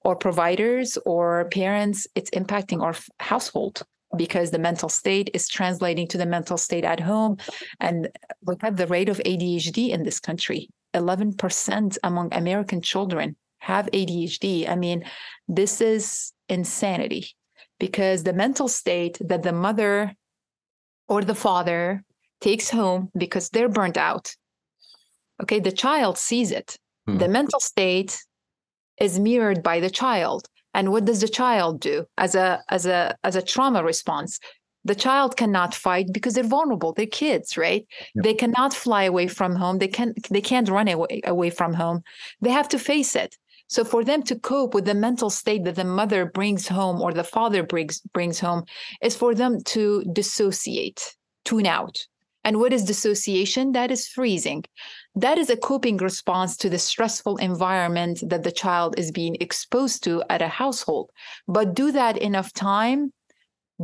or 0.06 0.16
providers 0.16 0.96
or 1.04 1.50
parents, 1.50 2.06
it's 2.14 2.30
impacting 2.30 2.80
our 2.82 2.96
household 3.20 3.82
because 4.16 4.50
the 4.50 4.58
mental 4.58 4.88
state 4.88 5.28
is 5.34 5.46
translating 5.46 6.08
to 6.08 6.18
the 6.18 6.26
mental 6.36 6.56
state 6.56 6.84
at 6.84 7.00
home. 7.00 7.36
And 7.78 8.08
look 8.46 8.64
at 8.64 8.78
the 8.78 8.86
rate 8.86 9.10
of 9.10 9.18
ADHD 9.18 9.90
in 9.90 10.02
this 10.02 10.18
country 10.18 10.70
11% 10.94 11.98
among 12.02 12.28
American 12.32 12.80
children 12.80 13.36
have 13.58 13.86
ADHD. 13.92 14.66
I 14.68 14.76
mean, 14.76 15.04
this 15.46 15.80
is 15.80 16.32
insanity 16.48 17.34
because 17.82 18.22
the 18.22 18.32
mental 18.44 18.68
state 18.68 19.18
that 19.30 19.42
the 19.42 19.56
mother 19.66 20.14
or 21.08 21.20
the 21.24 21.34
father 21.34 22.04
takes 22.40 22.70
home 22.70 23.10
because 23.18 23.48
they're 23.48 23.74
burnt 23.78 23.96
out. 23.96 24.26
Okay 25.42 25.58
the 25.58 25.78
child 25.84 26.16
sees 26.16 26.50
it. 26.60 26.68
Hmm. 27.06 27.18
the 27.22 27.30
mental 27.38 27.58
state 27.72 28.12
is 29.06 29.18
mirrored 29.18 29.60
by 29.70 29.80
the 29.80 29.90
child. 30.02 30.42
And 30.76 30.92
what 30.92 31.04
does 31.08 31.20
the 31.22 31.34
child 31.40 31.80
do 31.80 31.96
as 32.24 32.32
a 32.36 32.48
as 32.76 32.86
a 32.86 33.00
as 33.28 33.34
a 33.34 33.46
trauma 33.52 33.80
response? 33.92 34.38
The 34.90 35.00
child 35.06 35.30
cannot 35.36 35.74
fight 35.74 36.06
because 36.16 36.34
they're 36.34 36.54
vulnerable. 36.58 36.92
They're 36.92 37.18
kids 37.24 37.48
right? 37.66 37.84
Yep. 38.14 38.24
they 38.24 38.34
cannot 38.42 38.72
fly 38.84 39.02
away 39.10 39.26
from 39.38 39.52
home. 39.62 39.76
They 39.82 39.92
can 39.98 40.08
they 40.34 40.44
can't 40.50 40.74
run 40.76 40.88
away 40.94 41.20
away 41.34 41.50
from 41.50 41.72
home. 41.82 41.98
They 42.44 42.52
have 42.58 42.68
to 42.74 42.78
face 42.78 43.12
it 43.24 43.32
So 43.72 43.84
for 43.84 44.04
them 44.04 44.22
to 44.24 44.38
cope 44.38 44.74
with 44.74 44.84
the 44.84 44.92
mental 44.92 45.30
state 45.30 45.64
that 45.64 45.76
the 45.76 45.84
mother 45.84 46.26
brings 46.26 46.68
home 46.68 47.00
or 47.00 47.14
the 47.14 47.24
father 47.24 47.62
brings 47.62 48.00
brings 48.12 48.38
home 48.38 48.64
is 49.00 49.16
for 49.16 49.34
them 49.34 49.62
to 49.72 50.04
dissociate, 50.12 51.16
tune 51.46 51.64
out. 51.64 51.96
And 52.44 52.58
what 52.58 52.74
is 52.74 52.84
dissociation? 52.84 53.72
That 53.72 53.90
is 53.90 54.06
freezing. 54.06 54.64
That 55.14 55.38
is 55.38 55.48
a 55.48 55.56
coping 55.56 55.96
response 55.96 56.58
to 56.58 56.68
the 56.68 56.78
stressful 56.78 57.38
environment 57.38 58.22
that 58.26 58.42
the 58.42 58.52
child 58.52 58.98
is 58.98 59.10
being 59.10 59.38
exposed 59.40 60.04
to 60.04 60.22
at 60.28 60.42
a 60.42 60.48
household. 60.48 61.08
But 61.48 61.72
do 61.72 61.92
that 61.92 62.18
enough 62.18 62.52
time 62.52 63.10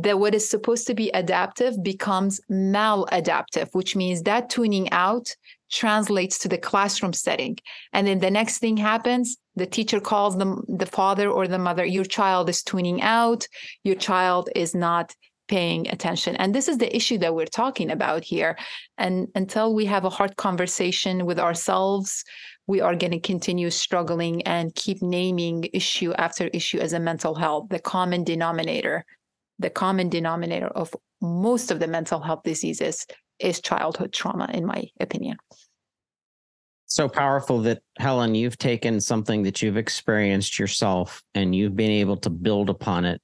that 0.03 0.19
what 0.19 0.35
is 0.35 0.49
supposed 0.49 0.87
to 0.87 0.93
be 0.93 1.09
adaptive 1.11 1.81
becomes 1.83 2.39
maladaptive, 2.49 3.69
which 3.73 3.95
means 3.95 4.23
that 4.23 4.49
tuning 4.49 4.91
out 4.91 5.35
translates 5.71 6.39
to 6.39 6.47
the 6.47 6.57
classroom 6.57 7.13
setting. 7.13 7.57
And 7.93 8.07
then 8.07 8.19
the 8.19 8.31
next 8.31 8.57
thing 8.59 8.77
happens, 8.77 9.37
the 9.55 9.65
teacher 9.65 9.99
calls 9.99 10.37
the, 10.37 10.61
the 10.67 10.85
father 10.85 11.29
or 11.29 11.47
the 11.47 11.59
mother, 11.59 11.85
your 11.85 12.05
child 12.05 12.49
is 12.49 12.63
tuning 12.63 13.01
out, 13.01 13.47
your 13.83 13.95
child 13.95 14.49
is 14.55 14.73
not 14.73 15.13
paying 15.47 15.87
attention. 15.89 16.35
And 16.37 16.53
this 16.53 16.67
is 16.67 16.77
the 16.77 16.95
issue 16.95 17.17
that 17.19 17.35
we're 17.35 17.45
talking 17.45 17.91
about 17.91 18.23
here. 18.23 18.57
And 18.97 19.27
until 19.35 19.73
we 19.73 19.85
have 19.85 20.05
a 20.05 20.09
hard 20.09 20.37
conversation 20.37 21.25
with 21.25 21.39
ourselves, 21.39 22.23
we 22.67 22.81
are 22.81 22.95
going 22.95 23.11
to 23.11 23.19
continue 23.19 23.71
struggling 23.71 24.43
and 24.43 24.73
keep 24.75 25.01
naming 25.01 25.67
issue 25.73 26.13
after 26.13 26.47
issue 26.47 26.77
as 26.77 26.93
a 26.93 26.99
mental 26.99 27.33
health, 27.33 27.67
the 27.69 27.79
common 27.79 28.23
denominator. 28.23 29.05
The 29.59 29.69
common 29.69 30.09
denominator 30.09 30.67
of 30.67 30.93
most 31.21 31.71
of 31.71 31.79
the 31.79 31.87
mental 31.87 32.19
health 32.19 32.43
diseases 32.43 33.05
is 33.39 33.61
childhood 33.61 34.13
trauma, 34.13 34.49
in 34.53 34.65
my 34.65 34.85
opinion. 34.99 35.37
So 36.85 37.07
powerful 37.07 37.61
that, 37.63 37.81
Helen, 37.99 38.33
you've 38.33 38.57
taken 38.57 38.99
something 38.99 39.43
that 39.43 39.61
you've 39.61 39.77
experienced 39.77 40.57
yourself 40.57 41.21
and 41.35 41.53
you've 41.53 41.75
been 41.75 41.91
able 41.91 42.17
to 42.17 42.29
build 42.29 42.69
upon 42.69 43.05
it 43.05 43.21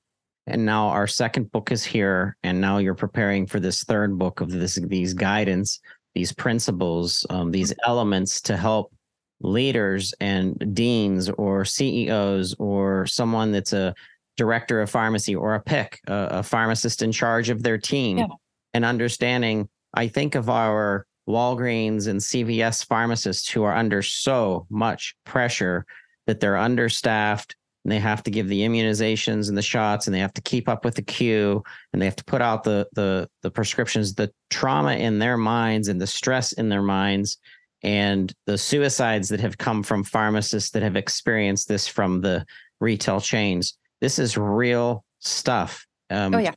and 0.48 0.66
now 0.66 0.88
our 0.90 1.08
second 1.08 1.52
book 1.52 1.72
is 1.72 1.84
here 1.84 2.38
and 2.44 2.62
now 2.62 2.78
you're 2.78 2.94
preparing 2.94 3.48
for 3.48 3.60
this 3.60 3.84
third 3.84 4.18
book 4.18 4.42
of 4.42 4.52
this 4.52 4.76
these 4.76 5.14
guidance 5.14 5.80
these 6.14 6.32
principles 6.32 7.26
um, 7.30 7.52
these 7.52 7.72
mm-hmm. 7.72 7.90
elements 7.90 8.42
to 8.42 8.56
help 8.56 8.94
leaders 9.42 10.14
and 10.20 10.74
deans 10.74 11.30
or 11.32 11.66
ceos 11.66 12.56
or 12.60 13.06
someone 13.06 13.52
that's 13.52 13.74
a 13.74 13.94
director 14.38 14.82
of 14.82 14.90
pharmacy 14.90 15.36
or 15.36 15.56
a 15.56 15.62
pick 15.62 16.00
a, 16.08 16.28
a 16.32 16.44
pharmacist 16.44 17.02
in 17.02 17.12
charge 17.12 17.50
of 17.50 17.64
their 17.64 17.78
team 17.78 18.18
yeah. 18.18 18.28
and 18.74 18.86
understanding 18.86 19.68
i 19.94 20.08
think 20.08 20.36
of 20.36 20.50
our 20.50 21.06
walgreens 21.28 22.08
and 22.08 22.20
cvs 22.20 22.86
pharmacists 22.86 23.50
who 23.50 23.64
are 23.64 23.76
under 23.76 24.02
so 24.02 24.66
much 24.70 25.16
pressure 25.26 25.86
that 26.28 26.40
they're 26.40 26.58
understaffed 26.58 27.56
and 27.86 27.92
they 27.92 28.00
have 28.00 28.24
to 28.24 28.32
give 28.32 28.48
the 28.48 28.62
immunizations 28.62 29.48
and 29.48 29.58
the 29.58 29.62
shots 29.62 30.08
and 30.08 30.14
they 30.14 30.20
have 30.20 30.34
to 30.34 30.42
keep 30.42 30.68
up 30.68 30.84
with 30.84 30.96
the 30.96 31.02
queue 31.02 31.64
and 31.94 32.02
they 32.02 32.06
have 32.06 32.16
to 32.16 32.26
put 32.26 32.42
out 32.42 32.64
the 32.64 32.88
the 32.94 33.30
the 33.42 33.52
prescriptions 33.52 34.16
the 34.16 34.32
trauma 34.50 34.94
in 34.94 35.20
their 35.20 35.38
minds 35.38 35.88
and 35.88 36.02
the 36.02 36.08
stress 36.08 36.52
in 36.54 36.68
their 36.70 36.82
minds 36.82 37.38
and 37.84 38.34
the 38.48 38.58
suicides 38.58 39.30
that 39.30 39.40
have 39.40 39.60
come 39.60 39.84
from 39.84 40.04
pharmacists 40.04 40.72
that 40.72 40.82
have 40.82 40.96
experienced 40.96 41.68
this 41.68 41.88
from 41.88 42.22
the 42.22 42.44
retail 42.80 43.22
chains 43.22 43.78
this 44.02 44.20
is 44.20 44.38
real 44.38 45.04
stuff 45.20 45.86
um, 46.10 46.36
oh 46.36 46.40
yeah 46.40 46.52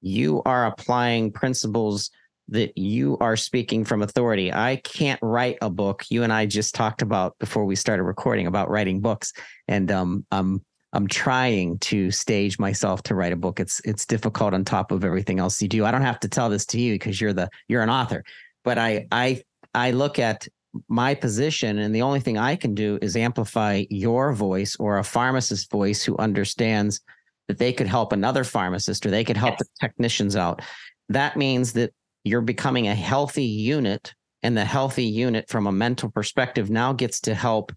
you 0.00 0.42
are 0.44 0.66
applying 0.66 1.32
principles 1.32 2.10
that 2.48 2.76
you 2.78 3.18
are 3.20 3.36
speaking 3.36 3.84
from 3.84 4.02
authority. 4.02 4.52
I 4.52 4.76
can't 4.84 5.18
write 5.22 5.58
a 5.62 5.70
book. 5.70 6.04
You 6.10 6.22
and 6.22 6.32
I 6.32 6.46
just 6.46 6.74
talked 6.74 7.02
about 7.02 7.36
before 7.38 7.64
we 7.64 7.74
started 7.74 8.04
recording 8.04 8.46
about 8.46 8.70
writing 8.70 9.00
books, 9.00 9.32
and 9.66 9.90
um, 9.90 10.24
I'm 10.30 10.64
I'm 10.92 11.08
trying 11.08 11.78
to 11.80 12.10
stage 12.10 12.58
myself 12.58 13.02
to 13.04 13.14
write 13.14 13.32
a 13.32 13.36
book. 13.36 13.58
It's 13.58 13.80
it's 13.84 14.06
difficult 14.06 14.54
on 14.54 14.64
top 14.64 14.92
of 14.92 15.04
everything 15.04 15.40
else 15.40 15.60
you 15.60 15.68
do. 15.68 15.84
I 15.84 15.90
don't 15.90 16.02
have 16.02 16.20
to 16.20 16.28
tell 16.28 16.48
this 16.48 16.66
to 16.66 16.80
you 16.80 16.94
because 16.94 17.20
you're 17.20 17.32
the 17.32 17.50
you're 17.68 17.82
an 17.82 17.90
author, 17.90 18.22
but 18.64 18.78
I 18.78 19.06
I 19.10 19.42
I 19.74 19.90
look 19.90 20.18
at 20.18 20.46
my 20.88 21.14
position 21.14 21.78
and 21.78 21.94
the 21.94 22.02
only 22.02 22.20
thing 22.20 22.38
I 22.38 22.56
can 22.56 22.74
do 22.74 22.98
is 23.02 23.16
amplify 23.16 23.84
your 23.90 24.32
voice 24.32 24.76
or 24.76 24.98
a 24.98 25.04
pharmacist's 25.04 25.68
voice 25.68 26.02
who 26.02 26.16
understands 26.18 27.00
that 27.48 27.58
they 27.58 27.72
could 27.72 27.86
help 27.86 28.12
another 28.12 28.44
pharmacist 28.44 29.06
or 29.06 29.10
they 29.10 29.24
could 29.24 29.36
help 29.36 29.54
yes. 29.58 29.60
the 29.60 29.86
technicians 29.86 30.36
out. 30.36 30.62
That 31.08 31.36
means 31.36 31.72
that 31.74 31.92
you're 32.24 32.40
becoming 32.40 32.88
a 32.88 32.94
healthy 32.94 33.44
unit 33.44 34.14
and 34.42 34.56
the 34.56 34.64
healthy 34.64 35.04
unit 35.04 35.48
from 35.48 35.66
a 35.66 35.72
mental 35.72 36.10
perspective 36.10 36.70
now 36.70 36.92
gets 36.92 37.20
to 37.22 37.34
help 37.34 37.72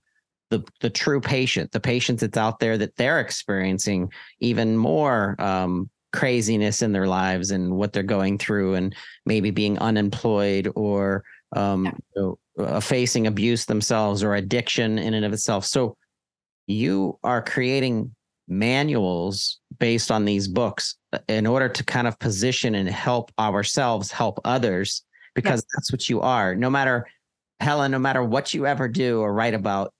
the 0.50 0.64
the 0.82 0.90
true 0.90 1.22
patient 1.22 1.72
the 1.72 1.80
patient 1.80 2.20
that's 2.20 2.38
out 2.38 2.60
there 2.60 2.76
that 2.76 2.96
they're 2.96 3.20
experiencing 3.20 4.12
even 4.40 4.76
more 4.76 5.36
um, 5.40 5.88
craziness 6.12 6.82
in 6.82 6.92
their 6.92 7.08
lives 7.08 7.52
and 7.52 7.76
what 7.76 7.94
they're 7.94 8.04
going 8.04 8.38
through 8.38 8.74
and 8.74 8.96
maybe 9.26 9.52
being 9.52 9.78
unemployed 9.80 10.72
or 10.76 11.24
um, 11.56 11.86
yeah. 11.86 11.92
you 11.92 12.22
know, 12.22 12.40
uh, 12.60 12.80
facing 12.80 13.28
abuse 13.28 13.66
themselves 13.66 14.24
or 14.24 14.36
addiction 14.36 15.00
in 15.00 15.14
and 15.14 15.26
of 15.26 15.34
itself. 15.34 15.66
So 15.66 15.96
you 16.68 17.18
are 17.24 17.42
creating 17.42 18.14
manuals 18.48 19.60
based 19.80 20.12
on 20.12 20.26
these 20.26 20.48
books 20.48 20.96
uh, 21.14 21.20
in 21.28 21.46
order 21.46 21.70
to 21.70 21.84
kind 21.84 22.08
of 22.08 22.18
position 22.20 22.76
and 22.76 22.90
help 22.90 23.32
ourselves 23.40 24.12
help 24.12 24.40
others 24.44 25.04
because 25.36 25.60
yes. 25.60 25.66
that's 25.76 25.92
what 25.92 26.10
you 26.10 26.22
are. 26.22 26.56
No 26.56 26.70
matter 26.70 27.06
helen 27.60 27.92
no 27.92 28.00
matter 28.00 28.24
what 28.24 28.54
you 28.54 28.66
ever 28.66 28.88
do 28.88 29.20
or 29.20 29.34
write 29.34 29.54
about 29.54 29.94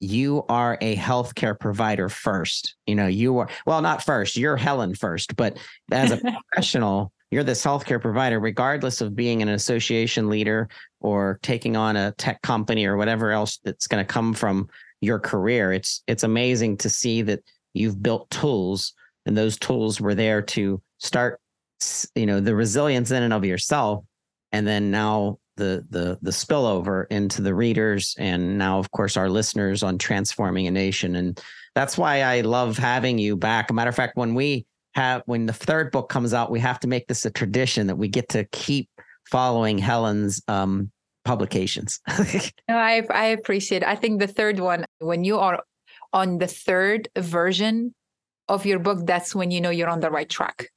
you 0.00 0.44
are 0.48 0.78
a 0.80 0.96
healthcare 0.96 1.58
provider 1.58 2.08
first. 2.08 2.74
You 2.86 2.94
know 2.94 3.06
you 3.06 3.38
are 3.38 3.48
well 3.66 3.82
not 3.82 4.02
first 4.02 4.36
you're 4.36 4.56
helen 4.56 4.94
first 4.94 5.36
but 5.36 5.58
as 5.90 6.10
a 6.10 6.16
professional 6.52 7.12
you're 7.32 7.42
this 7.42 7.64
healthcare 7.64 8.00
provider 8.00 8.38
regardless 8.38 9.00
of 9.00 9.16
being 9.16 9.42
an 9.42 9.48
association 9.48 10.28
leader 10.28 10.68
or 11.00 11.40
taking 11.42 11.76
on 11.76 11.96
a 11.96 12.12
tech 12.12 12.40
company 12.42 12.84
or 12.84 12.96
whatever 12.96 13.32
else 13.32 13.58
that's 13.64 13.86
going 13.86 14.04
to 14.04 14.12
come 14.12 14.34
from 14.34 14.68
your 15.00 15.18
career 15.18 15.72
it's 15.72 16.04
it's 16.06 16.22
amazing 16.22 16.76
to 16.76 16.88
see 16.88 17.22
that 17.22 17.40
you've 17.74 18.02
built 18.02 18.30
tools 18.30 18.92
and 19.26 19.36
those 19.36 19.58
tools 19.58 20.00
were 20.00 20.14
there 20.14 20.42
to 20.42 20.80
start 20.98 21.40
you 22.14 22.26
know 22.26 22.38
the 22.38 22.54
resilience 22.54 23.10
in 23.10 23.22
and 23.22 23.32
of 23.32 23.44
yourself 23.44 24.04
and 24.52 24.66
then 24.66 24.90
now 24.90 25.38
the 25.56 25.84
the 25.90 26.18
the 26.22 26.30
spillover 26.30 27.06
into 27.10 27.42
the 27.42 27.54
readers 27.54 28.14
and 28.18 28.56
now 28.58 28.78
of 28.78 28.90
course 28.90 29.16
our 29.16 29.28
listeners 29.28 29.82
on 29.82 29.98
transforming 29.98 30.66
a 30.66 30.70
nation 30.70 31.16
and 31.16 31.42
that's 31.74 31.96
why 31.96 32.22
I 32.22 32.42
love 32.42 32.76
having 32.76 33.18
you 33.18 33.36
back. 33.36 33.70
A 33.70 33.72
matter 33.72 33.88
of 33.88 33.94
fact, 33.94 34.16
when 34.16 34.34
we 34.34 34.66
have 34.94 35.22
when 35.26 35.46
the 35.46 35.52
third 35.52 35.90
book 35.90 36.08
comes 36.08 36.34
out, 36.34 36.50
we 36.50 36.60
have 36.60 36.80
to 36.80 36.88
make 36.88 37.06
this 37.06 37.24
a 37.24 37.30
tradition 37.30 37.86
that 37.86 37.96
we 37.96 38.08
get 38.08 38.28
to 38.30 38.44
keep 38.52 38.88
following 39.30 39.78
Helen's 39.78 40.42
um, 40.48 40.90
publications. 41.24 42.00
no, 42.68 42.76
I 42.76 43.02
I 43.10 43.26
appreciate. 43.26 43.82
It. 43.82 43.88
I 43.88 43.96
think 43.96 44.20
the 44.20 44.26
third 44.26 44.60
one, 44.60 44.84
when 44.98 45.24
you 45.24 45.38
are 45.38 45.62
on 46.12 46.38
the 46.38 46.46
third 46.46 47.08
version 47.16 47.94
of 48.48 48.66
your 48.66 48.78
book, 48.78 49.06
that's 49.06 49.34
when 49.34 49.50
you 49.50 49.60
know 49.60 49.70
you're 49.70 49.88
on 49.88 50.00
the 50.00 50.10
right 50.10 50.28
track. 50.28 50.68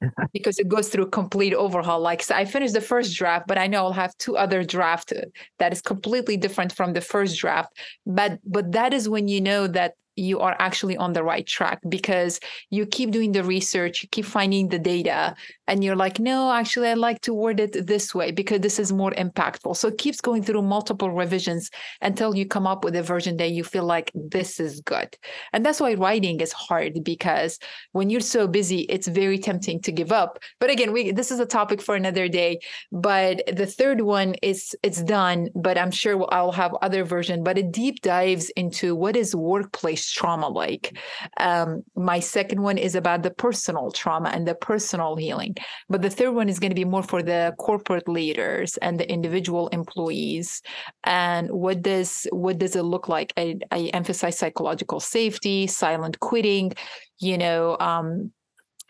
because 0.32 0.58
it 0.58 0.68
goes 0.68 0.88
through 0.88 1.04
a 1.04 1.10
complete 1.10 1.54
overhaul. 1.54 2.00
Like 2.00 2.22
so 2.22 2.34
I 2.34 2.44
finished 2.44 2.74
the 2.74 2.80
first 2.80 3.14
draft, 3.16 3.46
but 3.46 3.58
I 3.58 3.66
know 3.66 3.84
I'll 3.84 3.92
have 3.92 4.16
two 4.18 4.36
other 4.36 4.62
draft 4.64 5.12
that 5.58 5.72
is 5.72 5.82
completely 5.82 6.36
different 6.36 6.72
from 6.72 6.92
the 6.92 7.00
first 7.00 7.38
draft. 7.38 7.76
But 8.06 8.38
but 8.44 8.72
that 8.72 8.94
is 8.94 9.08
when 9.08 9.28
you 9.28 9.40
know 9.40 9.66
that 9.66 9.94
you 10.20 10.40
are 10.40 10.54
actually 10.58 10.96
on 10.96 11.12
the 11.12 11.22
right 11.22 11.46
track 11.46 11.80
because 11.88 12.40
you 12.68 12.86
keep 12.86 13.10
doing 13.10 13.32
the 13.32 13.42
research, 13.42 14.02
you 14.02 14.08
keep 14.10 14.24
finding 14.24 14.68
the 14.68 14.78
data, 14.78 15.34
and 15.70 15.84
you're 15.84 15.94
like, 15.94 16.18
no, 16.18 16.50
actually, 16.50 16.88
I 16.88 16.94
like 16.94 17.20
to 17.22 17.32
word 17.32 17.60
it 17.60 17.86
this 17.86 18.12
way 18.12 18.32
because 18.32 18.58
this 18.58 18.80
is 18.80 18.92
more 18.92 19.12
impactful. 19.12 19.76
So 19.76 19.86
it 19.86 19.98
keeps 19.98 20.20
going 20.20 20.42
through 20.42 20.62
multiple 20.62 21.12
revisions 21.12 21.70
until 22.02 22.34
you 22.34 22.44
come 22.44 22.66
up 22.66 22.82
with 22.82 22.96
a 22.96 23.04
version 23.04 23.36
that 23.36 23.52
you 23.52 23.62
feel 23.62 23.84
like 23.84 24.10
this 24.12 24.58
is 24.58 24.80
good. 24.80 25.16
And 25.52 25.64
that's 25.64 25.78
why 25.78 25.94
writing 25.94 26.40
is 26.40 26.52
hard 26.52 27.04
because 27.04 27.60
when 27.92 28.10
you're 28.10 28.20
so 28.20 28.48
busy, 28.48 28.80
it's 28.80 29.06
very 29.06 29.38
tempting 29.38 29.80
to 29.82 29.92
give 29.92 30.10
up. 30.10 30.40
But 30.58 30.70
again, 30.70 30.92
we 30.92 31.12
this 31.12 31.30
is 31.30 31.38
a 31.38 31.46
topic 31.46 31.80
for 31.80 31.94
another 31.94 32.26
day. 32.26 32.58
But 32.90 33.42
the 33.46 33.66
third 33.66 34.00
one 34.00 34.34
is 34.42 34.74
it's 34.82 35.02
done, 35.04 35.50
but 35.54 35.78
I'm 35.78 35.92
sure 35.92 36.26
I'll 36.34 36.50
have 36.50 36.74
other 36.82 37.04
version. 37.04 37.44
But 37.44 37.58
it 37.58 37.70
deep 37.70 38.02
dives 38.02 38.50
into 38.56 38.96
what 38.96 39.14
is 39.14 39.36
workplace 39.36 40.10
trauma 40.10 40.48
like. 40.48 40.98
Um, 41.36 41.84
my 41.94 42.18
second 42.18 42.60
one 42.60 42.76
is 42.76 42.96
about 42.96 43.22
the 43.22 43.30
personal 43.30 43.92
trauma 43.92 44.30
and 44.30 44.48
the 44.48 44.56
personal 44.56 45.14
healing. 45.14 45.54
But 45.88 46.02
the 46.02 46.10
third 46.10 46.32
one 46.32 46.48
is 46.48 46.58
going 46.58 46.70
to 46.70 46.74
be 46.74 46.84
more 46.84 47.02
for 47.02 47.22
the 47.22 47.54
corporate 47.58 48.08
leaders 48.08 48.76
and 48.78 48.98
the 48.98 49.10
individual 49.10 49.68
employees. 49.68 50.62
And 51.04 51.50
what 51.50 51.82
does 51.82 52.26
what 52.32 52.58
does 52.58 52.76
it 52.76 52.82
look 52.82 53.08
like? 53.08 53.32
I, 53.36 53.58
I 53.70 53.90
emphasize 53.92 54.38
psychological 54.38 55.00
safety, 55.00 55.66
silent 55.66 56.20
quitting, 56.20 56.72
you 57.18 57.38
know, 57.38 57.76
um, 57.80 58.32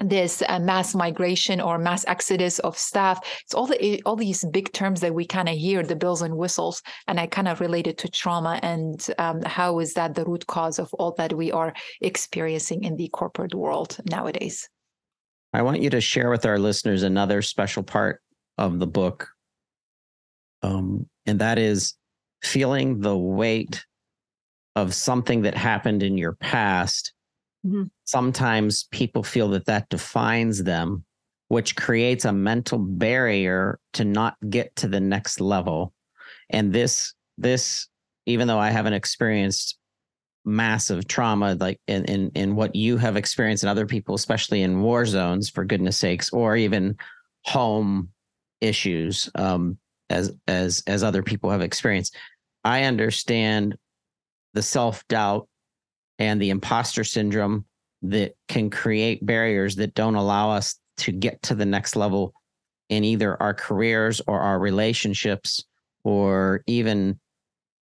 this 0.01 0.43
uh, 0.49 0.59
mass 0.59 0.95
migration 0.95 1.61
or 1.61 1.79
mass 1.79 2.05
exodus 2.07 2.59
of 2.61 2.77
staff 2.77 3.21
it's 3.45 3.55
all 3.55 3.67
the 3.67 4.03
all 4.07 4.17
these 4.17 4.45
big 4.47 4.73
terms 4.73 5.01
that 5.01 5.15
we 5.15 5.27
kind 5.27 5.49
of 5.49 5.55
hear 5.55 5.83
the 5.83 5.95
bells 5.95 6.23
and 6.23 6.37
whistles 6.37 6.83
and 7.07 7.21
i 7.21 7.27
kind 7.27 7.49
of 7.49 7.61
related 7.61 7.99
to 7.99 8.09
trauma 8.09 8.59
and 8.63 9.09
um, 9.19 9.43
how 9.43 9.79
is 9.79 9.95
that 9.95 10.15
the 10.15 10.25
root 10.25 10.47
cause 10.47 10.79
of 10.79 10.93
all 10.95 11.13
that 11.19 11.35
we 11.35 11.53
are 11.53 11.75
experiencing 12.01 12.83
in 12.83 12.97
the 12.97 13.09
corporate 13.09 13.55
world 13.55 13.99
nowadays 14.11 14.69
i 15.53 15.63
want 15.63 15.81
you 15.81 15.91
to 15.91 16.01
share 16.01 16.31
with 16.31 16.47
our 16.47 16.59
listeners 16.59 17.03
another 17.03 17.43
special 17.43 17.83
part 17.83 18.21
of 18.59 18.79
the 18.79 18.87
book 18.87 19.29
um, 20.63 21.09
and 21.27 21.39
that 21.39 21.59
is 21.59 21.95
feeling 22.43 23.01
the 23.01 23.17
weight 23.17 23.85
of 24.77 24.95
something 24.95 25.43
that 25.43 25.55
happened 25.55 26.03
in 26.03 26.19
your 26.19 26.33
past 26.35 27.13
Mm-hmm. 27.67 27.85
Sometimes 28.05 28.85
people 28.85 29.23
feel 29.23 29.49
that 29.51 29.67
that 29.67 29.89
defines 29.89 30.63
them, 30.63 31.05
which 31.49 31.77
creates 31.77 32.25
a 32.25 32.33
mental 32.33 32.79
barrier 32.79 33.79
to 33.95 34.05
not 34.05 34.37
get 34.49 34.75
to 34.77 34.89
the 34.89 35.01
next 35.01 35.41
level. 35.41 35.93
And 36.49 36.73
this, 36.73 37.15
this, 37.39 37.89
even 38.27 38.49
though 38.49 38.59
I 38.59 38.71
haven't 38.71 38.95
experienced 38.95 39.79
massive 40.51 41.07
trauma 41.07 41.55
like 41.61 41.81
in, 41.87 42.05
in 42.07 42.31
in 42.35 42.57
what 42.57 42.75
you 42.75 42.97
have 42.97 43.17
experienced 43.17 43.63
and 43.63 43.71
other 43.71 43.87
people 43.87 44.15
especially 44.15 44.63
in 44.63 44.83
war 44.83 45.07
zones 45.07 45.49
for 45.49 45.65
goodness 45.65 45.97
sakes 45.97 46.31
or 46.31 46.57
even 46.57 46.97
home 47.45 48.09
issues 48.61 49.31
um 49.37 49.79
as 50.11 50.33
as 50.47 50.83
as 50.87 51.03
other 51.03 51.23
people 51.23 51.51
have 51.51 51.63
experienced. 51.63 52.17
I 52.65 52.83
understand 52.83 53.77
the 54.53 54.63
self-doubt 54.63 55.49
and 56.19 56.43
the 56.43 56.51
imposter 56.51 57.05
syndrome 57.05 57.65
that 58.03 58.35
can 58.49 58.69
create 58.69 59.25
barriers 59.25 59.77
that 59.77 59.95
don't 59.95 60.17
allow 60.17 60.51
us 60.51 60.77
to 60.99 61.13
get 61.13 61.41
to 61.43 61.55
the 61.55 61.65
next 61.65 61.97
level 61.97 62.35
in 62.91 63.05
either 63.05 63.41
our 63.41 63.55
careers 63.55 64.21
or 64.27 64.41
our 64.41 64.59
relationships 64.59 65.65
or 66.05 66.63
even 66.67 67.19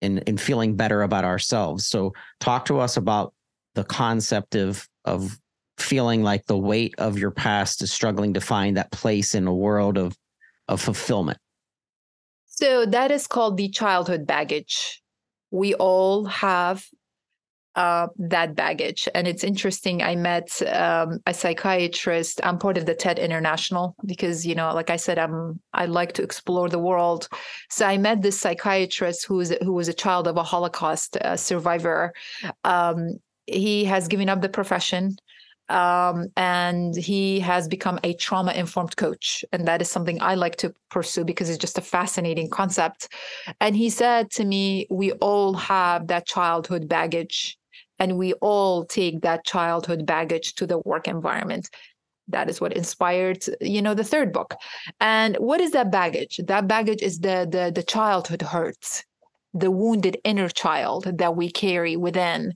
in 0.01 0.19
in 0.19 0.37
feeling 0.37 0.75
better 0.75 1.03
about 1.03 1.25
ourselves. 1.25 1.87
So 1.87 2.13
talk 2.39 2.65
to 2.65 2.79
us 2.79 2.97
about 2.97 3.33
the 3.75 3.83
concept 3.83 4.55
of 4.55 4.87
of 5.05 5.37
feeling 5.77 6.23
like 6.23 6.45
the 6.45 6.57
weight 6.57 6.93
of 6.97 7.17
your 7.17 7.31
past 7.31 7.81
is 7.81 7.91
struggling 7.91 8.33
to 8.33 8.41
find 8.41 8.77
that 8.77 8.91
place 8.91 9.33
in 9.35 9.47
a 9.47 9.53
world 9.53 9.97
of 9.97 10.15
of 10.67 10.81
fulfillment. 10.81 11.37
So 12.45 12.85
that 12.85 13.11
is 13.11 13.27
called 13.27 13.57
the 13.57 13.69
childhood 13.69 14.27
baggage. 14.27 15.01
We 15.49 15.73
all 15.73 16.25
have 16.25 16.85
uh, 17.75 18.07
that 18.17 18.55
baggage. 18.55 19.07
And 19.15 19.27
it's 19.27 19.43
interesting. 19.43 20.01
I 20.01 20.15
met 20.15 20.61
um, 20.67 21.19
a 21.25 21.33
psychiatrist. 21.33 22.41
I'm 22.43 22.57
part 22.57 22.77
of 22.77 22.85
the 22.85 22.93
TED 22.93 23.19
International 23.19 23.95
because, 24.05 24.45
you 24.45 24.55
know, 24.55 24.73
like 24.73 24.89
I 24.89 24.97
said, 24.97 25.17
I'm 25.17 25.59
I 25.73 25.85
like 25.85 26.13
to 26.13 26.23
explore 26.23 26.69
the 26.69 26.79
world. 26.79 27.29
So 27.69 27.85
I 27.85 27.97
met 27.97 28.21
this 28.21 28.39
psychiatrist 28.39 29.25
who 29.25 29.35
was 29.35 29.51
who 29.63 29.73
was 29.73 29.87
a 29.87 29.93
child 29.93 30.27
of 30.27 30.37
a 30.37 30.43
Holocaust 30.43 31.17
uh, 31.17 31.37
survivor. 31.37 32.13
Um, 32.63 33.19
he 33.47 33.85
has 33.85 34.07
given 34.07 34.29
up 34.29 34.41
the 34.41 34.49
profession. 34.49 35.17
Um, 35.69 36.27
and 36.35 36.93
he 36.93 37.39
has 37.39 37.69
become 37.69 37.97
a 38.03 38.13
trauma 38.15 38.51
informed 38.51 38.97
coach. 38.97 39.45
And 39.53 39.65
that 39.69 39.81
is 39.81 39.89
something 39.89 40.21
I 40.21 40.35
like 40.35 40.57
to 40.57 40.73
pursue 40.89 41.23
because 41.23 41.49
it's 41.49 41.57
just 41.57 41.77
a 41.77 41.81
fascinating 41.81 42.49
concept. 42.49 43.07
And 43.61 43.73
he 43.73 43.89
said 43.89 44.31
to 44.31 44.43
me, 44.43 44.85
We 44.89 45.13
all 45.13 45.53
have 45.53 46.07
that 46.07 46.27
childhood 46.27 46.89
baggage 46.89 47.57
and 48.01 48.17
we 48.17 48.33
all 48.41 48.83
take 48.83 49.21
that 49.21 49.45
childhood 49.45 50.07
baggage 50.07 50.55
to 50.55 50.65
the 50.65 50.79
work 50.79 51.07
environment. 51.07 51.69
That 52.27 52.49
is 52.49 52.59
what 52.59 52.73
inspired 52.73 53.45
you 53.61 53.81
know 53.81 53.93
the 53.93 54.03
third 54.03 54.33
book. 54.33 54.55
And 54.99 55.37
what 55.37 55.61
is 55.61 55.71
that 55.71 55.91
baggage? 55.91 56.39
That 56.47 56.67
baggage 56.67 57.01
is 57.01 57.19
the 57.19 57.47
the, 57.49 57.71
the 57.73 57.83
childhood 57.83 58.41
hurts 58.41 59.05
the 59.53 59.69
wounded 59.69 60.17
inner 60.23 60.47
child 60.47 61.03
that 61.17 61.35
we 61.35 61.51
carry 61.51 61.97
within. 61.97 62.53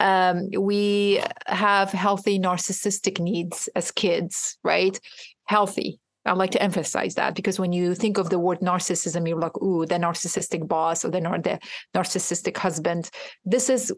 Um, 0.00 0.48
we 0.58 1.22
have 1.46 1.90
healthy 1.92 2.38
narcissistic 2.38 3.20
needs 3.20 3.68
as 3.76 3.90
kids 3.90 4.58
right? 4.64 4.98
Healthy. 5.44 6.00
I 6.24 6.32
like 6.32 6.50
to 6.52 6.62
emphasize 6.62 7.14
that 7.14 7.34
because 7.34 7.58
when 7.58 7.72
you 7.72 7.94
think 7.94 8.18
of 8.18 8.30
the 8.30 8.38
word 8.38 8.60
narcissism, 8.60 9.28
you're 9.28 9.38
like, 9.38 9.56
ooh, 9.62 9.86
the 9.86 9.94
narcissistic 9.94 10.66
boss 10.66 11.04
or 11.04 11.10
the, 11.10 11.20
the 11.20 11.58
narcissistic 11.94 12.56
husband. 12.56 13.10
This 13.44 13.70
is 13.70 13.92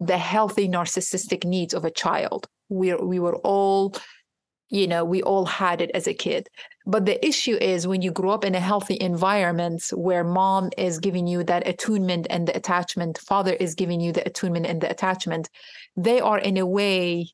the 0.00 0.18
healthy 0.18 0.68
narcissistic 0.68 1.44
needs 1.44 1.74
of 1.74 1.84
a 1.84 1.90
child. 1.90 2.46
We 2.68 2.94
we 2.94 3.18
were 3.18 3.36
all, 3.36 3.94
you 4.70 4.86
know, 4.86 5.04
we 5.04 5.22
all 5.22 5.46
had 5.46 5.80
it 5.80 5.90
as 5.94 6.06
a 6.06 6.14
kid. 6.14 6.48
But 6.86 7.04
the 7.04 7.24
issue 7.26 7.56
is 7.56 7.86
when 7.86 8.02
you 8.02 8.10
grow 8.10 8.30
up 8.30 8.44
in 8.44 8.54
a 8.54 8.60
healthy 8.60 8.96
environment 9.00 9.84
where 9.92 10.24
mom 10.24 10.70
is 10.78 10.98
giving 10.98 11.26
you 11.26 11.44
that 11.44 11.66
attunement 11.66 12.26
and 12.30 12.48
the 12.48 12.56
attachment, 12.56 13.18
father 13.18 13.52
is 13.54 13.74
giving 13.74 14.00
you 14.00 14.12
the 14.12 14.26
attunement 14.26 14.66
and 14.66 14.80
the 14.80 14.90
attachment, 14.90 15.50
they 15.96 16.20
are 16.20 16.38
in 16.38 16.56
a 16.56 16.66
way 16.66 17.28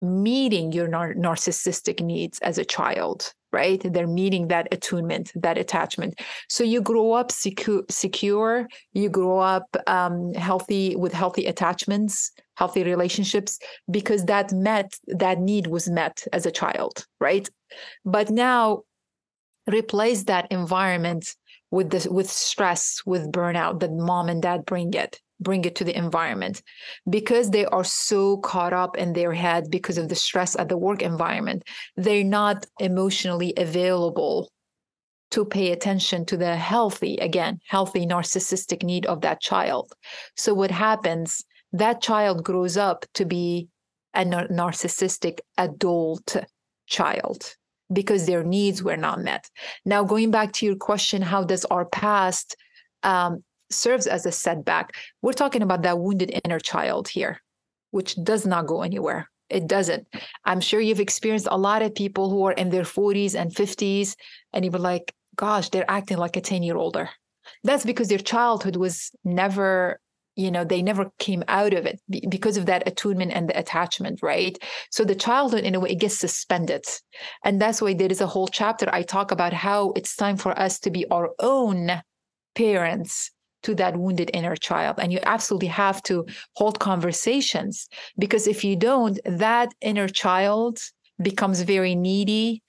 meeting 0.00 0.72
your 0.72 0.88
nar- 0.88 1.14
narcissistic 1.14 2.00
needs 2.00 2.38
as 2.38 2.56
a 2.56 2.64
child 2.64 3.34
right? 3.52 3.80
They're 3.84 4.06
meeting 4.06 4.48
that 4.48 4.68
attunement 4.72 5.32
that 5.34 5.58
attachment. 5.58 6.20
So 6.48 6.64
you 6.64 6.80
grow 6.80 7.12
up 7.12 7.30
secure 7.30 7.84
secure 7.90 8.68
you 8.92 9.08
grow 9.08 9.38
up 9.38 9.76
um, 9.86 10.34
healthy 10.34 10.96
with 10.96 11.12
healthy 11.12 11.46
attachments 11.46 12.32
healthy 12.56 12.82
relationships 12.82 13.58
because 13.90 14.24
that 14.24 14.52
met 14.52 14.94
that 15.06 15.38
need 15.38 15.68
was 15.68 15.88
met 15.88 16.26
as 16.32 16.46
a 16.46 16.50
child 16.50 17.06
right? 17.20 17.48
But 18.04 18.30
now 18.30 18.82
replace 19.66 20.24
that 20.24 20.50
environment 20.50 21.34
with 21.70 21.90
this 21.90 22.06
with 22.06 22.30
stress 22.30 23.02
with 23.04 23.30
burnout 23.30 23.80
that 23.80 23.92
mom 23.92 24.28
and 24.28 24.42
dad 24.42 24.64
bring 24.64 24.94
it 24.94 25.20
bring 25.40 25.64
it 25.64 25.76
to 25.76 25.84
the 25.84 25.96
environment. 25.96 26.62
Because 27.08 27.50
they 27.50 27.64
are 27.66 27.84
so 27.84 28.38
caught 28.38 28.72
up 28.72 28.96
in 28.96 29.12
their 29.12 29.32
head 29.32 29.70
because 29.70 29.98
of 29.98 30.08
the 30.08 30.14
stress 30.14 30.56
at 30.56 30.68
the 30.68 30.76
work 30.76 31.02
environment 31.02 31.64
they're 31.96 32.24
not 32.24 32.66
emotionally 32.78 33.52
available 33.56 34.50
to 35.30 35.44
pay 35.44 35.72
attention 35.72 36.24
to 36.24 36.36
the 36.36 36.56
healthy 36.56 37.16
again 37.16 37.60
healthy 37.66 38.06
narcissistic 38.06 38.82
need 38.82 39.06
of 39.06 39.20
that 39.20 39.40
child. 39.40 39.92
So 40.36 40.54
what 40.54 40.70
happens 40.70 41.44
that 41.72 42.00
child 42.00 42.44
grows 42.44 42.76
up 42.76 43.04
to 43.14 43.26
be 43.26 43.68
a 44.14 44.24
narcissistic 44.24 45.40
adult 45.58 46.36
child 46.86 47.54
because 47.92 48.26
their 48.26 48.42
needs 48.42 48.82
were 48.82 48.96
not 48.96 49.20
met. 49.20 49.50
Now 49.84 50.02
going 50.02 50.30
back 50.30 50.52
to 50.54 50.66
your 50.66 50.76
question 50.76 51.20
how 51.22 51.44
does 51.44 51.64
our 51.66 51.84
past 51.84 52.56
um, 53.02 53.44
serves 53.70 54.06
as 54.06 54.26
a 54.26 54.32
setback. 54.32 54.96
We're 55.22 55.32
talking 55.32 55.62
about 55.62 55.82
that 55.82 55.98
wounded 55.98 56.40
inner 56.44 56.60
child 56.60 57.08
here, 57.08 57.40
which 57.90 58.16
does 58.22 58.46
not 58.46 58.66
go 58.66 58.82
anywhere. 58.82 59.28
It 59.50 59.66
doesn't. 59.66 60.06
I'm 60.44 60.60
sure 60.60 60.80
you've 60.80 61.00
experienced 61.00 61.48
a 61.50 61.56
lot 61.56 61.82
of 61.82 61.94
people 61.94 62.30
who 62.30 62.44
are 62.44 62.52
in 62.52 62.70
their 62.70 62.82
40s 62.82 63.34
and 63.34 63.50
50s, 63.50 64.14
and 64.52 64.64
you 64.64 64.70
were 64.70 64.78
like, 64.78 65.14
gosh, 65.36 65.70
they're 65.70 65.90
acting 65.90 66.18
like 66.18 66.36
a 66.36 66.40
10 66.40 66.62
year 66.62 66.76
older. 66.76 67.08
That's 67.64 67.84
because 67.84 68.08
their 68.08 68.18
childhood 68.18 68.76
was 68.76 69.10
never, 69.24 70.00
you 70.36 70.50
know, 70.50 70.64
they 70.64 70.82
never 70.82 71.10
came 71.18 71.42
out 71.48 71.72
of 71.72 71.86
it 71.86 71.98
because 72.28 72.58
of 72.58 72.66
that 72.66 72.86
attunement 72.86 73.32
and 73.32 73.48
the 73.48 73.58
attachment, 73.58 74.20
right? 74.22 74.58
So 74.90 75.02
the 75.02 75.14
childhood, 75.14 75.64
in 75.64 75.74
a 75.74 75.80
way, 75.80 75.90
it 75.90 76.00
gets 76.00 76.18
suspended. 76.18 76.84
And 77.42 77.60
that's 77.60 77.80
why 77.80 77.94
there 77.94 78.10
is 78.10 78.20
a 78.20 78.26
whole 78.26 78.48
chapter 78.48 78.86
I 78.92 79.02
talk 79.02 79.30
about 79.30 79.54
how 79.54 79.92
it's 79.96 80.14
time 80.14 80.36
for 80.36 80.58
us 80.58 80.78
to 80.80 80.90
be 80.90 81.08
our 81.08 81.30
own 81.40 82.02
parents 82.54 83.30
to 83.62 83.74
that 83.74 83.96
wounded 83.96 84.30
inner 84.34 84.56
child. 84.56 84.96
And 84.98 85.12
you 85.12 85.18
absolutely 85.24 85.68
have 85.68 86.02
to 86.04 86.26
hold 86.54 86.78
conversations 86.78 87.88
because 88.18 88.46
if 88.46 88.64
you 88.64 88.76
don't, 88.76 89.18
that 89.24 89.72
inner 89.80 90.08
child 90.08 90.80
becomes 91.20 91.62
very 91.62 91.94
needy 91.94 92.62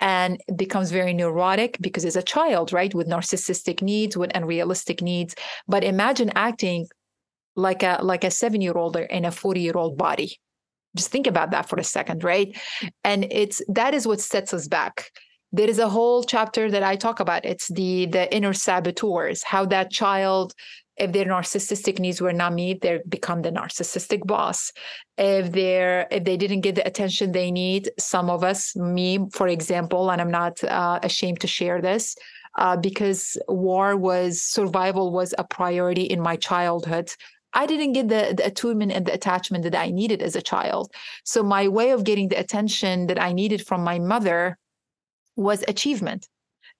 and 0.00 0.40
becomes 0.56 0.90
very 0.90 1.14
neurotic 1.14 1.78
because 1.80 2.04
it's 2.04 2.16
a 2.16 2.22
child, 2.22 2.72
right? 2.72 2.94
With 2.94 3.08
narcissistic 3.08 3.80
needs, 3.80 4.16
with 4.16 4.30
unrealistic 4.34 5.00
needs. 5.00 5.34
But 5.66 5.84
imagine 5.84 6.32
acting 6.34 6.88
like 7.56 7.82
a 7.82 8.00
like 8.02 8.24
a 8.24 8.30
seven-year-old 8.30 8.96
in 8.96 9.24
a 9.24 9.30
40-year-old 9.30 9.96
body. 9.96 10.40
Just 10.96 11.10
think 11.10 11.26
about 11.26 11.52
that 11.52 11.68
for 11.68 11.76
a 11.78 11.84
second, 11.84 12.24
right? 12.24 12.56
And 13.02 13.26
it's 13.30 13.62
that 13.68 13.94
is 13.94 14.06
what 14.06 14.20
sets 14.20 14.52
us 14.52 14.68
back 14.68 15.10
there 15.54 15.70
is 15.70 15.78
a 15.78 15.88
whole 15.88 16.24
chapter 16.24 16.68
that 16.68 16.82
I 16.82 16.96
talk 16.96 17.20
about. 17.20 17.44
It's 17.44 17.68
the 17.68 18.06
the 18.06 18.24
inner 18.34 18.52
saboteurs, 18.52 19.44
how 19.44 19.64
that 19.66 19.92
child, 19.92 20.52
if 20.96 21.12
their 21.12 21.26
narcissistic 21.26 22.00
needs 22.00 22.20
were 22.20 22.32
not 22.32 22.54
met, 22.54 22.80
they 22.80 23.00
become 23.08 23.42
the 23.42 23.52
narcissistic 23.52 24.26
boss. 24.26 24.72
If 25.16 25.52
they're 25.52 26.08
if 26.10 26.24
they 26.24 26.36
didn't 26.36 26.62
get 26.62 26.74
the 26.74 26.86
attention 26.86 27.30
they 27.30 27.52
need, 27.52 27.92
some 27.98 28.30
of 28.30 28.42
us, 28.42 28.74
me 28.74 29.10
for 29.32 29.46
example, 29.46 30.10
and 30.10 30.20
I'm 30.20 30.30
not 30.42 30.62
uh, 30.64 30.98
ashamed 31.04 31.40
to 31.42 31.46
share 31.46 31.80
this, 31.80 32.16
uh, 32.58 32.76
because 32.76 33.38
war 33.46 33.96
was 33.96 34.42
survival 34.42 35.12
was 35.12 35.34
a 35.38 35.44
priority 35.44 36.02
in 36.02 36.20
my 36.20 36.34
childhood. 36.34 37.12
I 37.52 37.66
didn't 37.66 37.92
get 37.92 38.08
the, 38.08 38.34
the 38.36 38.46
attunement 38.46 38.90
and 38.90 39.06
the 39.06 39.14
attachment 39.14 39.62
that 39.62 39.76
I 39.76 39.90
needed 39.90 40.20
as 40.20 40.34
a 40.34 40.42
child. 40.42 40.92
So 41.22 41.44
my 41.44 41.68
way 41.68 41.90
of 41.90 42.02
getting 42.02 42.28
the 42.28 42.40
attention 42.40 43.06
that 43.06 43.22
I 43.22 43.32
needed 43.32 43.64
from 43.64 43.84
my 43.84 44.00
mother 44.00 44.58
was 45.36 45.64
achievement 45.68 46.28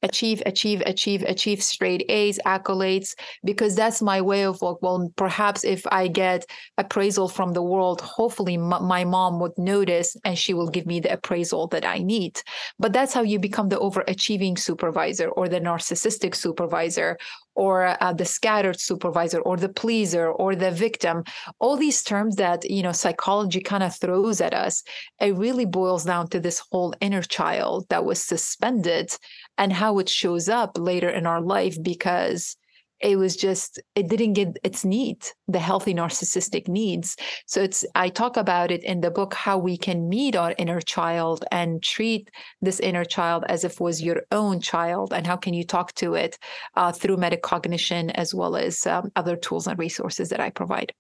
achieve, 0.05 0.43
achieve, 0.45 0.83
achieve, 0.87 1.23
achieve 1.23 1.63
straight 1.63 2.05
A's, 2.09 2.39
accolades, 2.47 3.15
because 3.43 3.75
that's 3.75 4.03
my 4.03 4.21
way 4.21 4.45
of 4.45 4.61
work. 4.61 4.81
well, 4.83 5.11
perhaps 5.17 5.65
if 5.65 5.83
I 5.91 6.09
get 6.09 6.45
appraisal 6.77 7.29
from 7.29 7.55
the 7.55 7.63
world, 7.63 8.01
hopefully 8.03 8.55
m- 8.55 8.85
my 8.85 9.05
mom 9.05 9.41
would 9.41 9.57
notice 9.57 10.17
and 10.25 10.39
she 10.39 10.53
will 10.53 10.69
give 10.69 10.87
me 10.87 11.01
the 11.01 11.13
appraisal 11.13 11.67
that 11.69 11.87
I 11.87 11.99
need. 11.99 12.41
But 12.79 12.93
that's 12.93 13.15
how 13.15 13.23
you 13.23 13.39
become 13.39 13.71
the 13.71 13.77
overachieving 13.79 14.59
supervisor 14.59 15.29
or 15.29 15.49
the 15.49 15.61
narcissistic 15.61 16.35
supervisor 16.35 17.17
or 17.55 17.97
uh, 18.03 18.13
the 18.13 18.25
scattered 18.25 18.79
supervisor 18.81 19.41
or 19.41 19.57
the 19.57 19.69
pleaser 19.69 20.31
or 20.31 20.55
the 20.55 20.71
victim 20.71 21.23
all 21.59 21.77
these 21.77 22.03
terms 22.03 22.37
that 22.37 22.69
you 22.69 22.83
know 22.83 22.93
psychology 22.93 23.61
kind 23.61 23.83
of 23.83 23.95
throws 23.95 24.41
at 24.41 24.55
us 24.55 24.83
it 25.21 25.35
really 25.37 25.65
boils 25.65 26.05
down 26.05 26.29
to 26.29 26.41
this 26.41 26.63
whole 26.71 26.95
inner 27.01 27.23
child 27.23 27.87
that 27.89 28.05
was 28.05 28.23
suspended 28.23 29.11
and 29.59 29.73
how 29.73 29.99
it 29.99 30.09
shows 30.09 30.49
up 30.49 30.73
later 30.77 31.09
in 31.09 31.27
our 31.27 31.41
life 31.41 31.77
because 31.83 32.57
it 33.01 33.17
was 33.17 33.37
just 33.37 33.81
it 33.95 34.09
didn't 34.09 34.35
get 34.35 34.57
its 34.63 34.85
need 34.85 35.27
the 35.49 35.59
healthy 35.59 35.95
narcissistic 35.95 36.69
needs. 36.69 37.17
So 37.47 37.63
it's 37.63 37.85
i 37.95 38.09
talk 38.09 38.37
about 38.37 38.71
it 38.71 38.83
in 38.85 39.01
the 39.01 39.11
book 39.11 39.35
how 39.35 39.59
we 39.59 39.77
can 39.77 40.09
meet 40.09 40.37
our 40.37 40.55
inner 40.59 40.81
child 40.81 41.45
and 41.53 41.83
treat 41.83 42.31
this 42.63 42.81
inner 42.81 43.05
child 43.05 43.45
as 43.49 43.65
if 43.65 43.73
it 43.73 43.81
was 43.81 44.03
your 44.03 44.23
own 44.33 44.61
child 44.61 45.13
and 45.13 45.27
how 45.27 45.37
can 45.37 45.55
you 45.55 45.65
talk 45.65 45.95
to 45.95 46.15
it 46.15 46.39
uh, 46.77 46.93
through 46.93 47.17
metacognition 47.17 48.11
as 48.15 48.35
well 48.35 48.57
as 48.57 48.87
um, 48.87 49.11
other 49.17 49.37
tools 49.37 49.67
and 49.67 49.79
resources 49.79 50.29
that 50.31 50.41
i 50.41 50.51
provide. 50.51 50.93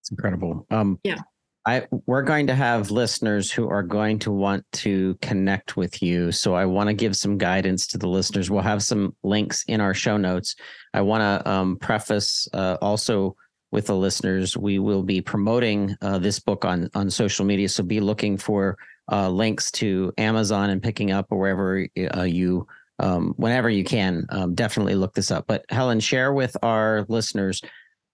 It's 0.00 0.10
incredible. 0.10 0.66
Um, 0.70 0.98
yeah 1.02 1.20
I 1.66 1.86
we're 2.06 2.22
going 2.22 2.46
to 2.46 2.54
have 2.54 2.92
listeners 2.92 3.50
who 3.50 3.68
are 3.68 3.82
going 3.82 4.20
to 4.20 4.30
want 4.30 4.64
to 4.74 5.16
connect 5.20 5.76
with 5.76 6.00
you. 6.00 6.30
So 6.30 6.54
I 6.54 6.64
want 6.64 6.88
to 6.88 6.94
give 6.94 7.16
some 7.16 7.36
guidance 7.36 7.88
to 7.88 7.98
the 7.98 8.08
listeners. 8.08 8.50
We'll 8.50 8.62
have 8.62 8.84
some 8.84 9.16
links 9.24 9.64
in 9.66 9.80
our 9.80 9.92
show 9.92 10.16
notes. 10.16 10.54
I 10.94 11.00
want 11.00 11.22
to 11.22 11.50
um, 11.50 11.76
preface 11.78 12.48
uh, 12.54 12.78
also 12.80 13.34
with 13.72 13.86
the 13.86 13.96
listeners. 13.96 14.56
We 14.56 14.78
will 14.78 15.02
be 15.02 15.20
promoting 15.20 15.96
uh, 16.02 16.18
this 16.18 16.38
book 16.38 16.64
on 16.64 16.88
on 16.94 17.10
social 17.10 17.44
media. 17.44 17.68
So 17.68 17.82
be 17.82 18.00
looking 18.00 18.38
for 18.38 18.78
uh, 19.10 19.28
links 19.28 19.72
to 19.72 20.12
Amazon 20.18 20.70
and 20.70 20.80
picking 20.80 21.10
up 21.10 21.26
or 21.30 21.38
wherever 21.38 21.86
uh, 22.16 22.22
you 22.22 22.66
um, 23.00 23.34
whenever 23.38 23.68
you 23.68 23.82
can. 23.82 24.24
Um, 24.28 24.54
definitely 24.54 24.94
look 24.94 25.14
this 25.14 25.32
up. 25.32 25.48
But 25.48 25.64
Helen, 25.68 25.98
share 25.98 26.32
with 26.32 26.56
our 26.62 27.04
listeners 27.08 27.60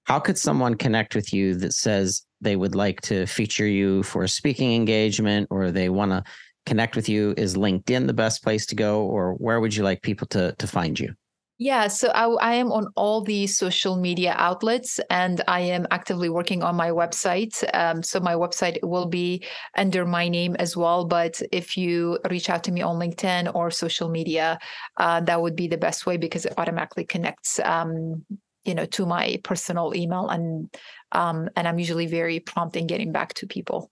how 0.04 0.18
could 0.18 0.38
someone 0.38 0.74
connect 0.74 1.14
with 1.14 1.32
you 1.32 1.54
that 1.56 1.74
says 1.74 2.24
they 2.42 2.56
would 2.56 2.74
like 2.74 3.00
to 3.02 3.26
feature 3.26 3.66
you 3.66 4.02
for 4.02 4.24
a 4.24 4.28
speaking 4.28 4.74
engagement 4.74 5.48
or 5.50 5.70
they 5.70 5.88
want 5.88 6.10
to 6.12 6.24
connect 6.66 6.96
with 6.96 7.08
you? 7.08 7.34
Is 7.36 7.56
LinkedIn 7.56 8.06
the 8.06 8.12
best 8.12 8.42
place 8.42 8.66
to 8.66 8.74
go, 8.74 9.02
or 9.02 9.34
where 9.34 9.60
would 9.60 9.74
you 9.74 9.82
like 9.82 10.02
people 10.02 10.26
to, 10.28 10.54
to 10.58 10.66
find 10.66 10.98
you? 10.98 11.14
Yeah, 11.58 11.86
so 11.86 12.08
I, 12.08 12.24
I, 12.50 12.54
am 12.54 12.72
on 12.72 12.88
all 12.96 13.20
the 13.20 13.46
social 13.46 13.94
media 13.94 14.34
outlets 14.36 14.98
and 15.10 15.42
I 15.46 15.60
am 15.60 15.86
actively 15.92 16.28
working 16.28 16.64
on 16.64 16.74
my 16.74 16.90
website. 16.90 17.62
Um, 17.72 18.02
so 18.02 18.18
my 18.18 18.34
website 18.34 18.82
will 18.82 19.06
be 19.06 19.44
under 19.76 20.04
my 20.04 20.28
name 20.28 20.56
as 20.58 20.76
well. 20.76 21.04
But 21.04 21.40
if 21.52 21.76
you 21.76 22.18
reach 22.28 22.50
out 22.50 22.64
to 22.64 22.72
me 22.72 22.82
on 22.82 22.98
LinkedIn 22.98 23.54
or 23.54 23.70
social 23.70 24.08
media, 24.08 24.58
uh, 24.96 25.20
that 25.20 25.40
would 25.40 25.54
be 25.54 25.68
the 25.68 25.76
best 25.76 26.04
way 26.04 26.16
because 26.16 26.46
it 26.46 26.54
automatically 26.56 27.04
connects 27.04 27.60
um, 27.60 28.24
you 28.64 28.74
know 28.74 28.86
to 28.86 29.06
my 29.06 29.38
personal 29.42 29.94
email 29.94 30.28
and 30.28 30.74
um, 31.12 31.48
and 31.56 31.66
i'm 31.68 31.78
usually 31.78 32.06
very 32.06 32.40
prompt 32.40 32.76
in 32.76 32.86
getting 32.86 33.12
back 33.12 33.34
to 33.34 33.46
people. 33.46 33.90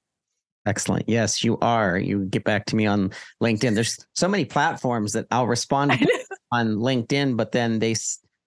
Excellent. 0.66 1.09
Yes 1.09 1.42
you 1.42 1.59
are. 1.61 1.98
You 1.98 2.26
get 2.26 2.44
back 2.44 2.66
to 2.66 2.76
me 2.76 2.87
on 2.87 3.12
linkedin. 3.42 3.74
There's 3.74 3.96
so 4.14 4.28
many 4.28 4.44
platforms 4.44 5.12
that 5.12 5.26
i'll 5.30 5.46
respond 5.46 5.92
on 6.52 6.76
linkedin 6.76 7.37
but 7.37 7.52
then 7.52 7.78
they 7.78 7.94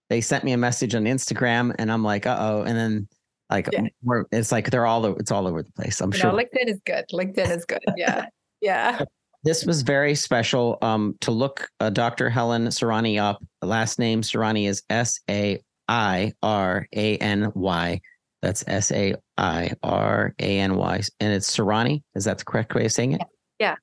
they 0.10 0.22
sent 0.22 0.44
me 0.44 0.52
a 0.52 0.58
message 0.58 0.94
on 0.94 1.06
instagram 1.06 1.74
and 1.80 1.90
i'm 1.90 2.04
like 2.04 2.26
uh-oh 2.26 2.64
and 2.64 2.78
then 2.78 3.08
like 3.50 3.70
yeah. 3.72 3.88
it's 4.32 4.52
like 4.52 4.70
they're 4.70 4.86
all 4.86 5.06
it's 5.18 5.32
all 5.32 5.48
over 5.48 5.64
the 5.64 5.72
place 5.72 6.02
i'm 6.02 6.12
sure. 6.12 6.32
Linkedin 6.32 6.68
is 6.68 6.82
good. 6.86 7.06
Linkedin 7.14 7.56
is 7.56 7.66
good. 7.66 7.84
Yeah. 7.96 8.26
Yeah. 8.62 9.04
This 9.46 9.66
was 9.66 9.82
very 9.82 10.16
special 10.16 10.78
um, 10.82 11.18
to 11.20 11.32
look 11.32 11.68
uh, 11.82 11.90
dr 11.90 12.30
helen 12.30 12.68
Sairany 12.68 13.22
up. 13.22 13.44
Last 13.62 14.00
name 14.00 14.22
Sairany 14.22 14.70
is 14.70 14.84
s-a 14.90 15.60
I 15.90 16.32
R 16.42 16.88
A 16.96 17.18
N 17.18 17.52
Y. 17.54 18.00
That's 18.44 18.64
S 18.68 18.92
A 18.92 19.16
I 19.38 19.72
R 19.84 20.36
A 20.38 20.60
N 20.60 20.76
Y. 20.76 21.02
And 21.22 21.34
it's 21.34 21.56
Sairany. 21.56 22.04
Is 22.14 22.26
that 22.26 22.40
the 22.40 22.46
correct 22.46 22.76
way 22.76 22.86
of 22.86 22.92
saying 22.92 23.14
it? 23.14 23.22
Yeah. 23.58 23.76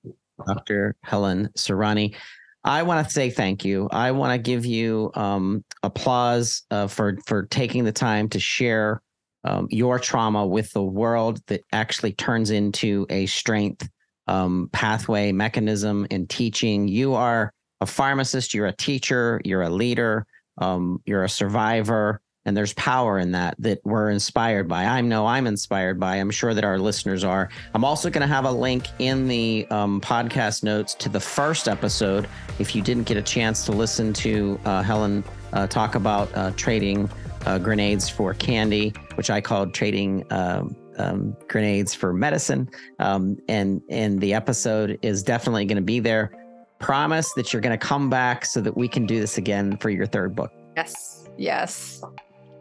Dr. 0.46 0.94
Helen 1.02 1.48
Sairany. 1.56 2.14
I 2.62 2.82
want 2.82 3.06
to 3.06 3.12
say 3.12 3.30
thank 3.30 3.64
you. 3.64 3.88
I 3.90 4.12
want 4.12 4.32
to 4.32 4.38
give 4.38 4.66
you 4.66 5.10
um, 5.14 5.64
applause 5.82 6.62
uh, 6.70 6.88
for 6.88 7.16
for 7.26 7.46
taking 7.46 7.84
the 7.84 7.92
time 7.92 8.28
to 8.28 8.38
share 8.38 9.00
um, 9.44 9.66
your 9.70 9.98
trauma 9.98 10.46
with 10.46 10.70
the 10.72 10.82
world 10.82 11.40
that 11.46 11.62
actually 11.72 12.12
turns 12.12 12.50
into 12.50 13.06
a 13.08 13.24
strength 13.26 13.88
um, 14.26 14.68
pathway 14.74 15.32
mechanism 15.32 16.06
in 16.10 16.26
teaching. 16.26 16.86
You 16.86 17.14
are 17.14 17.50
a 17.80 17.86
pharmacist. 17.86 18.52
You're 18.52 18.66
a 18.66 18.76
teacher. 18.76 19.40
You're 19.42 19.62
a 19.62 19.70
leader 19.70 20.26
um, 20.60 21.00
you're 21.06 21.24
a 21.24 21.28
survivor 21.28 22.20
and 22.44 22.56
there's 22.56 22.72
power 22.74 23.18
in 23.18 23.32
that 23.32 23.54
that 23.58 23.80
we're 23.84 24.10
inspired 24.10 24.66
by 24.68 24.84
i 24.84 25.00
know 25.00 25.26
i'm 25.26 25.46
inspired 25.46 26.00
by 26.00 26.16
i'm 26.16 26.30
sure 26.30 26.54
that 26.54 26.64
our 26.64 26.78
listeners 26.78 27.24
are 27.24 27.48
i'm 27.74 27.84
also 27.84 28.10
going 28.10 28.26
to 28.26 28.32
have 28.32 28.44
a 28.44 28.50
link 28.50 28.86
in 28.98 29.28
the 29.28 29.66
um, 29.70 30.00
podcast 30.00 30.62
notes 30.62 30.94
to 30.94 31.08
the 31.08 31.20
first 31.20 31.68
episode 31.68 32.28
if 32.58 32.74
you 32.74 32.82
didn't 32.82 33.04
get 33.04 33.16
a 33.16 33.22
chance 33.22 33.64
to 33.64 33.72
listen 33.72 34.12
to 34.12 34.58
uh, 34.64 34.82
helen 34.82 35.22
uh, 35.52 35.66
talk 35.66 35.94
about 35.94 36.34
uh, 36.34 36.50
trading 36.52 37.08
uh, 37.46 37.58
grenades 37.58 38.08
for 38.08 38.34
candy 38.34 38.92
which 39.14 39.30
i 39.30 39.40
called 39.40 39.74
trading 39.74 40.24
um, 40.30 40.76
um, 40.98 41.36
grenades 41.48 41.94
for 41.94 42.12
medicine 42.12 42.68
um, 42.98 43.36
and 43.48 43.80
and 43.88 44.20
the 44.20 44.34
episode 44.34 44.98
is 45.02 45.22
definitely 45.22 45.64
going 45.64 45.76
to 45.76 45.82
be 45.82 46.00
there 46.00 46.32
promise 46.80 47.32
that 47.34 47.52
you're 47.52 47.62
going 47.62 47.78
to 47.78 47.86
come 47.86 48.10
back 48.10 48.44
so 48.44 48.60
that 48.60 48.76
we 48.76 48.88
can 48.88 49.06
do 49.06 49.20
this 49.20 49.38
again 49.38 49.76
for 49.76 49.90
your 49.90 50.06
third 50.06 50.34
book. 50.34 50.50
Yes. 50.76 51.28
Yes. 51.38 52.02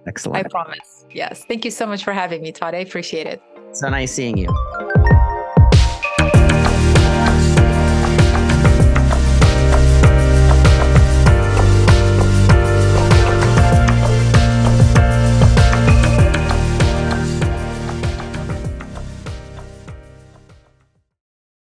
Excellent. 0.07 0.45
I 0.45 0.49
promise. 0.49 1.05
Yes. 1.11 1.45
Thank 1.45 1.65
you 1.65 1.71
so 1.71 1.85
much 1.85 2.03
for 2.03 2.13
having 2.13 2.41
me, 2.41 2.51
Todd. 2.51 2.73
I 2.73 2.79
appreciate 2.79 3.27
it. 3.27 3.41
So 3.73 3.89
nice 3.89 4.11
seeing 4.11 4.37
you. 4.37 4.47